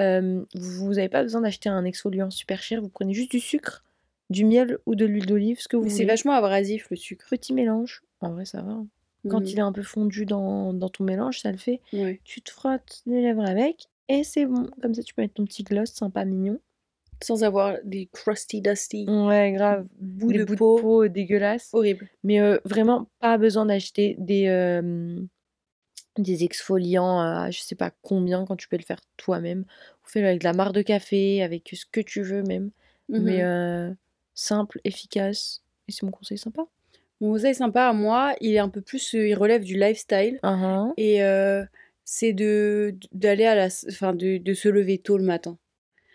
[0.01, 3.85] euh, vous n'avez pas besoin d'acheter un exfoliant super cher, vous prenez juste du sucre,
[4.31, 6.07] du miel ou de l'huile d'olive, ce que vous Mais c'est voulez.
[6.07, 7.27] vachement abrasif le sucre.
[7.31, 8.73] Petit mélange, en vrai ça va.
[8.73, 8.87] hein.
[9.29, 9.47] Quand Mhm.
[9.47, 11.81] il est un peu fondu dans, dans ton mélange, ça le fait.
[12.25, 14.69] Tu te frottes les lèvres avec et c'est bon.
[14.81, 16.61] Comme ça, tu peux mettre ton petit gloss sympa, mignon.
[17.23, 19.87] Sans avoir des crusty dusty Ouais, grave.
[19.99, 20.77] bouts Des de bouts peau.
[20.77, 21.71] de peau dégueulasses.
[21.73, 22.09] horribles.
[22.25, 25.21] Mais euh, vraiment, pas besoin d'acheter des, euh,
[26.17, 29.65] des exfoliants à je sais pas combien quand tu peux le faire toi-même.
[30.05, 32.71] Fais-le avec de la marre de café, avec ce que tu veux même.
[33.09, 33.47] Mais Mhm.
[33.47, 33.95] euh,
[34.35, 35.63] simple, efficace.
[35.89, 36.63] Et c'est mon conseil sympa.
[37.21, 40.93] Mon conseil sympa à moi, il est un peu plus, il relève du lifestyle Uhum.
[40.97, 41.21] et
[42.05, 45.59] c'est de d'aller à la, enfin de, de se lever tôt le matin.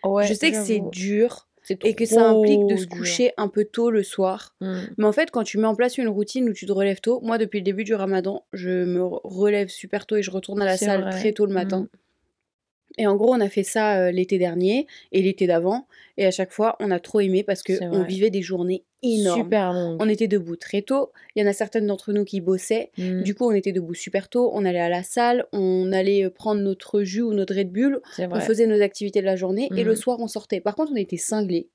[0.04, 1.48] Ouais, je sais que c'est dur
[1.82, 2.98] et que ça implique de se dur.
[2.98, 4.54] coucher un peu tôt le soir.
[4.60, 4.80] Mm.
[4.98, 7.20] Mais en fait, quand tu mets en place une routine où tu te relèves tôt,
[7.22, 10.60] moi depuis le début du ramadan, je me re- relève super tôt et je retourne
[10.60, 11.10] à la salle vrai.
[11.10, 11.80] très tôt le matin.
[11.80, 11.88] Mm.
[12.98, 15.86] Et en gros, on a fait ça euh, l'été dernier et l'été d'avant.
[16.16, 19.42] Et à chaque fois, on a trop aimé parce que on vivait des journées énormes.
[19.42, 19.96] Super long.
[20.00, 21.10] On était debout très tôt.
[21.34, 22.90] Il y en a certaines d'entre nous qui bossaient.
[22.96, 23.22] Mm.
[23.22, 24.50] Du coup, on était debout super tôt.
[24.54, 25.46] On allait à la salle.
[25.52, 28.00] On allait euh, prendre notre jus ou notre Red Bull.
[28.18, 29.68] On faisait nos activités de la journée.
[29.76, 30.60] Et le soir, on sortait.
[30.60, 31.68] Par contre, on était cinglés.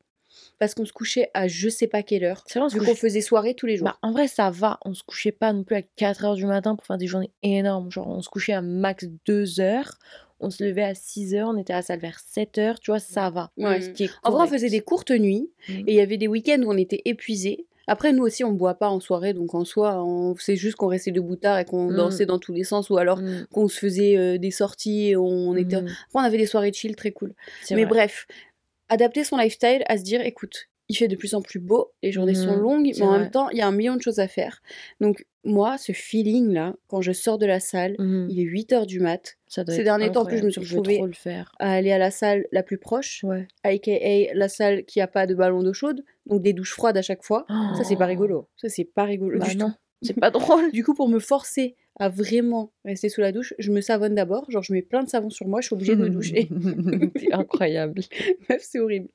[0.60, 2.44] Parce qu'on se couchait à je sais pas quelle heure.
[2.48, 3.88] C'est vrai, Vu qu'on faisait soirée tous les jours.
[3.88, 4.80] Bah, en vrai, ça va.
[4.86, 7.32] On se couchait pas non plus à 4 heures du matin pour faire des journées
[7.42, 7.92] énormes.
[7.92, 9.98] Genre, on se couchait à max 2 heures.
[10.40, 11.50] On se levait à 6 heures.
[11.50, 12.80] On était à la salle vers 7 heures.
[12.80, 13.52] Tu vois, ça va.
[13.58, 13.82] Ouais.
[13.82, 15.50] Ce qui est En vrai, on faisait des courtes nuits.
[15.68, 15.80] Mhm.
[15.80, 17.66] Et il y avait des week-ends où on était épuisés.
[17.88, 20.36] Après, nous aussi, on boit pas en soirée, donc en soi, on...
[20.38, 21.96] c'est juste qu'on restait debout tard et qu'on Mm.
[21.96, 23.48] dansait dans tous les sens, ou alors Mm.
[23.52, 25.78] qu'on se faisait euh, des sorties et on était.
[25.78, 27.34] Après, on avait des soirées chill très cool.
[27.72, 27.86] Mais vrai.
[27.88, 28.28] bref,
[28.90, 32.12] adapter son lifestyle à se dire, écoute, il fait de plus en plus beau, les
[32.12, 33.20] journées sont Mhm, longues, mais en vrai.
[33.20, 34.62] même temps, il y a un million de choses à faire.
[35.00, 38.28] Donc, moi, ce feeling-là, quand je sors de la salle, Mhm.
[38.30, 41.00] il est 8h du mat, Ça doit ces derniers temps, plus, je me suis retrouvée-
[41.60, 43.48] à aller à la salle la plus proche, Ouais.
[43.64, 47.02] aka la salle qui a pas de ballon d'eau chaude, donc des douches froides à
[47.02, 47.46] chaque fois.
[47.78, 48.48] Ça, c'est pas rigolo.
[48.58, 49.40] Ça, c'est pas rigolo Oh.
[49.46, 49.76] Bah du non, tout.
[50.02, 50.32] c'est pas
[50.62, 50.72] drôle.
[50.72, 54.50] Du coup, pour me forcer à vraiment rester sous la douche, je me savonne d'abord.
[54.50, 56.48] Genre, je mets plein de savon sur moi, je suis obligée de me doucher.
[57.18, 58.02] C'est incroyable.
[58.50, 59.10] Meuf, c'est horrible.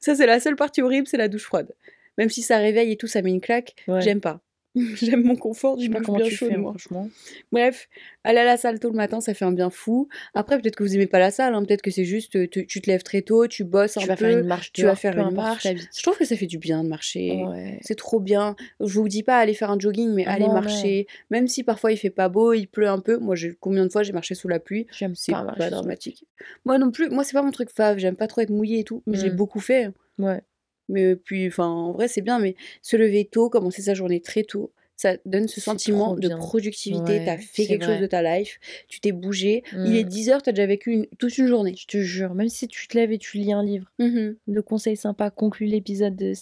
[0.00, 1.70] Ça, c'est la seule partie horrible, c'est la douche froide.
[2.18, 4.00] Même si ça réveille et tout, ça met une claque, Ouais.
[4.00, 4.40] j'aime pas.
[4.94, 6.70] J'aime mon confort Je d'une sais pas comment bien tu chaude, fais, hein, moi.
[6.72, 7.08] franchement.
[7.50, 7.88] Bref,
[8.24, 10.08] aller à la salle tôt le matin, ça fait un bien fou.
[10.34, 12.66] Après, peut-être que vous aimez pas la salle, hein, peut-être que c'est juste, euh, tu,
[12.66, 14.84] tu te lèves très tôt, tu bosses Tu un vas peu, faire une marche tu
[14.84, 15.66] vas faire une marche.
[15.66, 17.44] Je trouve que ça fait du bien de marcher.
[17.44, 17.78] Ouais.
[17.82, 18.56] C'est trop bien.
[18.80, 21.06] Je vous dis pas aller faire un jogging, mais Ah aller non, marcher.
[21.30, 23.18] Même si parfois il fait pas beau, il pleut un peu.
[23.18, 26.24] Moi, j'ai combien de fois j'ai marché sous la pluie J'aime C'est pas dramatique.
[26.64, 27.10] Moi non plus.
[27.10, 27.98] Moi, c'est pas mon truc fave.
[27.98, 29.02] J'aime pas trop être mouillée et tout.
[29.06, 29.36] Mais je l'ai Mm.
[29.36, 29.90] beaucoup fait.
[30.18, 30.40] Ouais.
[30.88, 32.38] Mais puis, enfin, en vrai, c'est bien.
[32.38, 37.18] Mais se lever tôt, commencer sa journée très tôt, ça donne ce sentiment de productivité.
[37.18, 37.94] Ouais, t'as fait quelque vrai.
[37.94, 38.58] chose de ta life.
[38.88, 39.64] Tu t'es bougé.
[39.72, 40.08] Il est Mm.
[40.08, 41.74] 10h, t'as déjà vécu une- toute une journée.
[41.76, 44.96] Je te jure, même si tu te lèves et tu lis un livre, le conseil
[44.96, 46.32] sympa conclut l'épisode de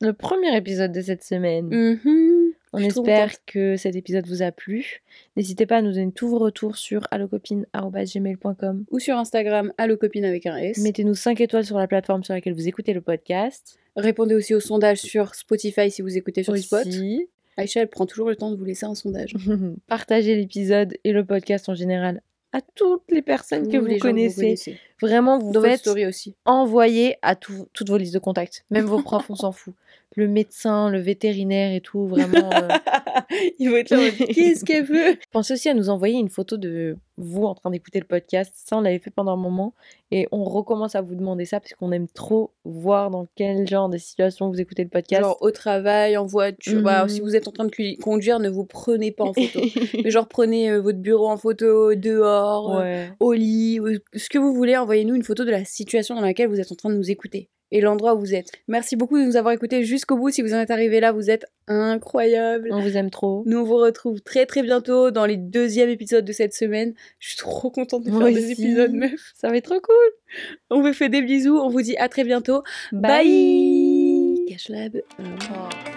[0.00, 1.66] le premier épisode de cette semaine.
[1.66, 2.52] Mhm.
[2.74, 5.02] On Je espère que cet épisode vous a plu.
[5.36, 8.84] N'hésitez pas à nous donner tous vos retours sur allocopine@gmail.com.
[8.90, 10.78] Ou sur Instagram, allo copine avec un S.
[10.78, 13.78] Mettez-nous 5 étoiles sur la plateforme sur laquelle vous écoutez le podcast.
[13.96, 16.86] Répondez aussi au sondage sur Spotify si vous écoutez sur Spot.
[16.86, 17.28] Aussi.
[17.58, 19.34] Aïcha, elle prend toujours le temps de vous laisser un sondage.
[19.86, 22.22] Partagez l'épisode et le podcast en général
[22.54, 24.78] à toutes les personnes que vous les connaissez.
[25.00, 26.34] Vraiment, vous Dans faites aussi.
[26.44, 28.64] envoyer à tout- toutes vos listes de contacts.
[28.70, 29.74] Même vos profs, on s'en fout.
[30.14, 32.50] Le médecin, le vétérinaire et tout, vraiment.
[32.52, 32.68] euh,
[33.58, 35.16] Il va être là Qu'est-ce qu'elle veut?
[35.32, 38.52] Pensez aussi à nous envoyer une photo de vous en train d'écouter le podcast.
[38.56, 39.74] Ça, on l'avait fait pendant un moment.
[40.10, 43.88] Et on recommence à vous demander ça parce qu'on aime trop voir dans quel genre
[43.88, 45.22] de situation vous écoutez le podcast.
[45.22, 46.82] Genre au travail, en voiture.
[46.82, 47.08] Bah, Mhm.
[47.08, 49.60] si vous êtes en train de conduire, ne vous prenez pas en photo.
[50.04, 53.78] Mais genre prenez euh, votre bureau en photo, dehors, euh, au lit,
[54.14, 54.76] ce que vous voulez.
[54.76, 57.48] Envoyez-nous une photo de la situation dans laquelle vous êtes en train de nous écouter.
[57.74, 58.52] Et l'endroit où vous êtes.
[58.68, 60.30] Merci beaucoup de nous avoir écoutés jusqu'au bout.
[60.30, 62.68] Si vous en êtes arrivé là, vous êtes incroyables.
[62.70, 63.42] On vous aime trop.
[63.46, 66.92] Nous on vous retrouve très très bientôt dans les deuxièmes épisodes de cette semaine.
[67.18, 69.32] Je suis trop contente de Moi faire des épisodes, meuf.
[69.34, 70.44] Ça va être trop cool.
[70.70, 72.62] On vous fait des bisous, on vous dit à très bientôt.
[72.92, 73.24] Bye.
[73.26, 74.44] Bye.
[74.48, 75.91] Cache la be- Oh.